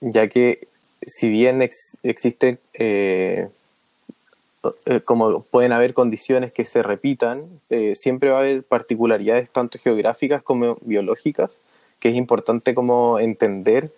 ya 0.00 0.28
que 0.28 0.68
si 1.06 1.28
bien 1.28 1.62
existen, 2.02 2.58
eh, 2.74 3.48
eh, 4.86 5.00
como 5.04 5.42
pueden 5.42 5.72
haber 5.72 5.94
condiciones 5.94 6.52
que 6.52 6.64
se 6.64 6.82
repitan, 6.82 7.60
eh, 7.70 7.96
siempre 7.96 8.30
va 8.30 8.38
a 8.38 8.40
haber 8.40 8.62
particularidades 8.62 9.50
tanto 9.50 9.78
geográficas 9.78 10.42
como 10.42 10.76
biológicas 10.82 11.60
que 12.00 12.10
es 12.10 12.16
importante 12.16 12.74
como 12.74 13.18
entender 13.18 13.90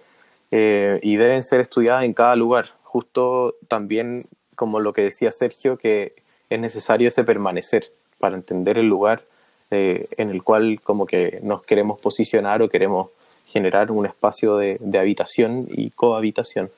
y 0.52 1.16
deben 1.16 1.42
ser 1.42 1.60
estudiadas 1.60 2.04
en 2.04 2.14
cada 2.14 2.36
lugar. 2.36 2.66
Justo 2.84 3.56
también 3.66 4.22
como 4.54 4.78
lo 4.78 4.92
que 4.92 5.02
decía 5.02 5.32
Sergio, 5.32 5.76
que 5.76 6.14
es 6.48 6.60
necesario 6.60 7.08
ese 7.08 7.24
permanecer 7.24 7.86
para 8.18 8.36
entender 8.36 8.78
el 8.78 8.86
lugar 8.86 9.24
en 9.70 10.30
el 10.30 10.44
cual 10.44 10.80
como 10.82 11.04
que 11.04 11.40
nos 11.42 11.62
queremos 11.64 12.00
posicionar 12.00 12.62
o 12.62 12.68
queremos 12.68 13.10
generar 13.44 13.90
un 13.90 14.06
espacio 14.06 14.56
de 14.56 14.98
habitación 14.98 15.66
y 15.68 15.90
cohabitación. 15.90 16.70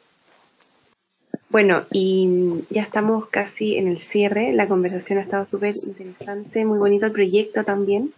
Bueno, 1.51 1.87
y 1.91 2.65
ya 2.69 2.83
estamos 2.83 3.27
casi 3.29 3.79
en 3.79 3.89
el 3.89 3.99
cierre. 3.99 4.53
La 4.53 4.69
conversación 4.69 5.19
ha 5.19 5.23
estado 5.23 5.47
súper 5.49 5.75
interesante, 5.87 6.65
muy 6.67 6.79
bonito 6.79 7.07
el 7.07 7.13
proyecto 7.13 7.65
también. 7.65 8.13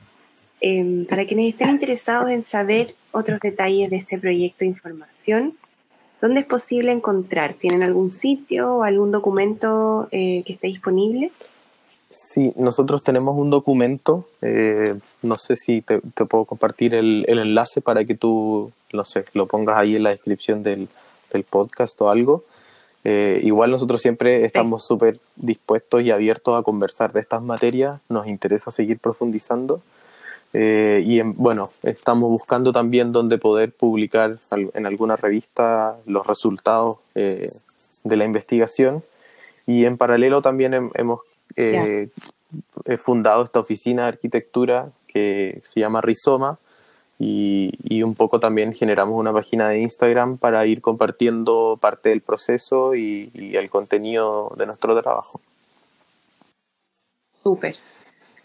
Em, 0.60 1.06
para 1.06 1.24
quienes 1.26 1.54
estén 1.54 1.70
interesados 1.70 2.30
en 2.30 2.42
saber 2.42 2.94
otros 3.12 3.40
detalles 3.40 3.88
de 3.88 3.96
este 3.96 4.18
proyecto 4.18 4.58
de 4.60 4.66
información, 4.66 5.54
¿dónde 6.20 6.40
es 6.40 6.46
posible 6.46 6.92
encontrar? 6.92 7.54
¿Tienen 7.54 7.82
algún 7.82 8.10
sitio 8.10 8.74
o 8.76 8.82
algún 8.82 9.10
documento 9.10 10.08
eh, 10.10 10.42
que 10.44 10.54
esté 10.54 10.66
disponible? 10.66 11.30
Sí, 12.10 12.50
nosotros 12.56 13.04
tenemos 13.04 13.36
un 13.36 13.50
documento, 13.50 14.26
eh, 14.42 14.96
no 15.22 15.38
sé 15.38 15.54
si 15.54 15.80
te, 15.80 16.00
puedo 16.00 16.44
compartir 16.44 16.94
el, 16.94 17.24
enlace 17.28 17.80
para 17.80 18.04
que 18.04 18.16
tú, 18.16 18.72
no 18.92 19.04
sé, 19.04 19.24
lo 19.32 19.46
pongas 19.46 19.78
ahí 19.78 19.94
en 19.94 20.02
la 20.02 20.10
descripción 20.10 20.64
del, 20.64 20.88
del 21.32 21.44
podcast 21.44 22.00
o 22.02 22.10
algo. 22.10 22.44
Eh, 23.04 23.38
igual 23.42 23.70
nosotros 23.70 24.02
siempre 24.02 24.44
estamos 24.44 24.84
súper 24.84 25.20
dispuestos 25.36 26.02
y 26.02 26.10
abiertos 26.10 26.58
a 26.58 26.62
conversar 26.62 27.12
de 27.12 27.20
estas 27.20 27.42
materias, 27.42 28.00
nos 28.10 28.26
interesa 28.26 28.70
seguir 28.70 28.98
profundizando. 28.98 29.80
Eh, 30.52 31.02
y 31.04 31.20
bueno, 31.22 31.70
estamos 31.82 32.28
buscando 32.28 32.72
también 32.72 33.12
dónde 33.12 33.38
poder 33.38 33.72
publicar 33.72 34.32
en 34.50 34.86
alguna 34.86 35.16
revista 35.16 35.96
los 36.06 36.26
resultados 36.26 36.98
eh, 37.14 37.50
de 38.04 38.16
la 38.16 38.24
investigación. 38.24 39.02
Y 39.66 39.84
en 39.84 39.96
paralelo 39.96 40.42
también 40.42 40.90
hemos 40.94 41.20
fundado 42.98 43.44
esta 43.44 43.60
oficina 43.60 44.02
de 44.02 44.08
arquitectura 44.08 44.90
que 45.06 45.60
se 45.64 45.80
llama 45.80 46.00
Rizoma 46.00 46.58
y, 47.22 48.02
un 48.02 48.14
poco 48.14 48.40
también 48.40 48.72
generamos 48.72 49.14
una 49.14 49.30
página 49.30 49.68
de 49.68 49.80
Instagram 49.80 50.38
para 50.38 50.64
ir 50.64 50.80
compartiendo 50.80 51.78
parte 51.78 52.08
del 52.08 52.22
proceso 52.22 52.94
y, 52.94 53.30
el 53.34 53.68
contenido 53.68 54.54
de 54.56 54.64
nuestro 54.64 54.98
trabajo. 55.02 55.38
Súper, 57.28 57.76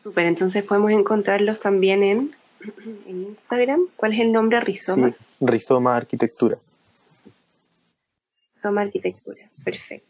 súper. 0.04 0.26
Entonces 0.26 0.64
podemos 0.64 0.92
encontrarlos 0.92 1.62
también 1.62 2.04
en, 2.04 2.36
Instagram. 3.08 3.88
¿Cuál 3.96 4.14
es 4.14 4.20
el 4.20 4.34
nombre? 4.34 4.60
Rizoma. 4.60 5.16
Rizoma 5.40 5.96
Arquitectura. 5.96 6.58
Rizoma 8.56 8.82
Arquitectura, 8.82 9.38
perfecto. 9.64 10.10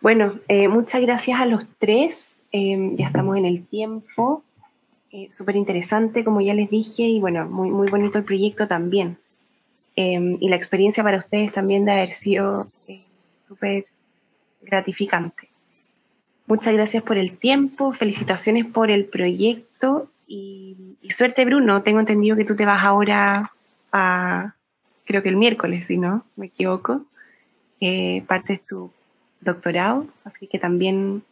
Bueno, 0.00 0.38
eh, 0.46 0.68
muchas 0.68 1.00
gracias 1.00 1.40
a 1.40 1.46
los 1.46 1.66
tres. 1.78 2.42
Eh, 2.52 2.92
ya 2.94 3.06
estamos 3.06 3.36
en 3.36 3.46
el 3.46 3.66
tiempo. 3.66 4.44
Eh, 5.16 5.30
súper 5.30 5.54
interesante, 5.54 6.24
como 6.24 6.40
ya 6.40 6.54
les 6.54 6.68
dije, 6.68 7.04
y 7.04 7.20
bueno, 7.20 7.48
muy, 7.48 7.70
muy 7.70 7.88
bonito 7.88 8.18
el 8.18 8.24
proyecto 8.24 8.66
también. 8.66 9.16
Em, 9.94 10.38
y 10.40 10.48
la 10.48 10.56
experiencia 10.56 11.04
para 11.04 11.18
ustedes 11.18 11.52
también 11.52 11.84
de 11.84 11.92
haber 11.92 12.08
sido 12.08 12.66
eh, 12.88 12.98
súper 13.46 13.84
gratificante. 14.62 15.46
Muchas 16.48 16.74
gracias 16.74 17.04
por 17.04 17.16
el 17.16 17.38
tiempo, 17.38 17.92
felicitaciones 17.92 18.66
por 18.66 18.90
el 18.90 19.04
proyecto 19.04 20.10
y, 20.26 20.98
suerte 21.10 21.44
Bruno, 21.44 21.82
tengo 21.82 22.00
entendido 22.00 22.36
que 22.36 22.44
tú 22.44 22.56
te 22.56 22.66
vas 22.66 22.82
ahora 22.82 23.52
a, 23.92 24.56
creo 25.04 25.22
que 25.22 25.28
el 25.28 25.36
miércoles, 25.36 25.86
si 25.86 25.96
no 25.96 26.24
me 26.34 26.46
equivoco, 26.46 27.02
eh, 27.80 28.24
partes 28.26 28.64
tu 28.64 28.90
doctorado, 29.40 30.08
así 30.24 30.48
que 30.48 30.58
también 30.58 31.22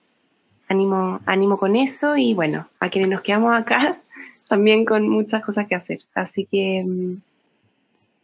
ánimo, 1.26 1.58
con 1.58 1.76
eso 1.76 2.16
y 2.16 2.34
bueno, 2.34 2.68
a 2.80 2.88
quienes 2.90 3.10
nos 3.10 3.22
quedamos 3.22 3.54
acá 3.54 3.98
también 4.48 4.84
con 4.84 5.08
muchas 5.08 5.44
cosas 5.44 5.66
que 5.68 5.74
hacer. 5.74 5.98
Así 6.14 6.46
que 6.46 6.82
mm, 6.84 7.22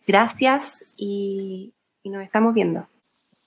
gracias 0.06 0.84
y, 0.96 1.72
nos 2.04 2.24
estamos 2.24 2.54
viendo. 2.54 2.88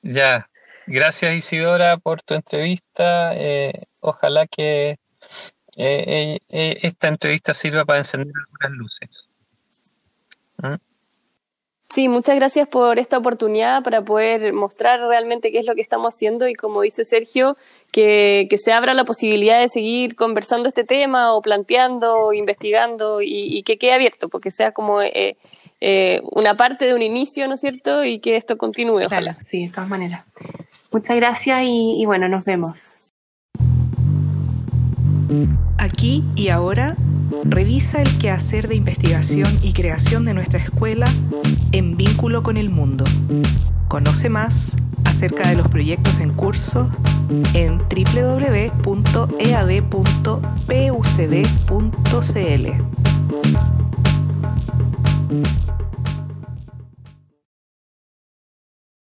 Ya, 0.04 0.48
gracias 0.86 1.34
Isidora 1.34 1.98
por 1.98 2.22
tu 2.22 2.36
entrevista. 2.36 3.34
Eh, 3.36 3.74
ojalá 4.02 4.46
que 4.46 5.00
eh, 5.78 6.38
eh, 6.48 6.78
esta 6.84 7.08
entrevista 7.08 7.56
sirva 7.56 7.86
para 7.86 8.00
encender 8.00 8.32
algunas 8.38 8.78
luces. 8.78 9.10
¿Mm? 10.60 10.91
Sí, 11.94 12.08
muchas 12.08 12.38
gracias 12.38 12.70
por 12.70 13.00
esta 13.00 13.18
oportunidad 13.18 13.84
para 13.84 14.02
poder 14.02 14.54
mostrar 14.54 15.02
realmente 15.02 15.52
qué 15.52 15.60
es 15.60 15.66
lo 15.66 15.76
que 15.76 15.82
estamos 15.82 16.16
haciendo 16.16 16.48
y 16.48 16.54
como 16.54 16.84
dice 16.84 17.04
Sergio, 17.04 17.58
que, 17.92 18.48
se 18.64 18.72
abra 18.72 18.94
la 18.94 19.04
posibilidad 19.04 19.60
de 19.60 19.68
seguir 19.68 20.16
conversando 20.16 20.70
este 20.70 20.86
tema 20.86 21.34
o 21.34 21.42
planteando, 21.42 22.32
investigando 22.32 23.22
y, 23.22 23.62
que 23.64 23.78
quede 23.78 23.92
abierto, 23.92 24.30
porque 24.30 24.52
sea 24.52 24.72
como 24.72 25.02
eh, 25.02 25.36
eh, 25.82 26.22
una 26.32 26.56
parte 26.56 26.86
de 26.86 26.94
un 26.94 27.02
inicio, 27.02 27.46
¿no 27.50 27.56
es 27.56 27.60
cierto? 27.60 28.06
Y 28.06 28.20
que 28.20 28.38
esto 28.38 28.58
continúe. 28.58 29.08
Ojalá. 29.08 29.36
sí, 29.42 29.66
de 29.66 29.74
todas 29.74 29.90
maneras. 29.90 30.24
Muchas 30.94 31.18
gracias 31.18 31.64
y 31.66 32.06
bueno, 32.06 32.30
nos 32.30 32.46
vemos. 32.46 33.12
Aquí 35.78 36.24
y 36.38 36.50
ahora 36.50 36.96
Revisa 37.44 38.02
el 38.02 38.18
quehacer 38.18 38.68
de 38.68 38.76
investigación 38.76 39.60
y 39.62 39.74
creación 39.74 40.26
de 40.26 40.34
nuestra 40.34 40.60
escuela 40.60 41.08
en 41.72 41.98
vínculo 41.98 42.44
con 42.44 42.58
el 42.58 42.70
mundo. 42.70 43.06
Conoce 43.88 44.30
más 44.30 44.78
acerca 45.04 45.50
de 45.50 45.56
los 45.56 45.68
proyectos 45.68 46.20
en 46.20 46.32
curso 46.34 46.90
en 47.54 47.78
www.ead.pucd.cl. 47.78 48.62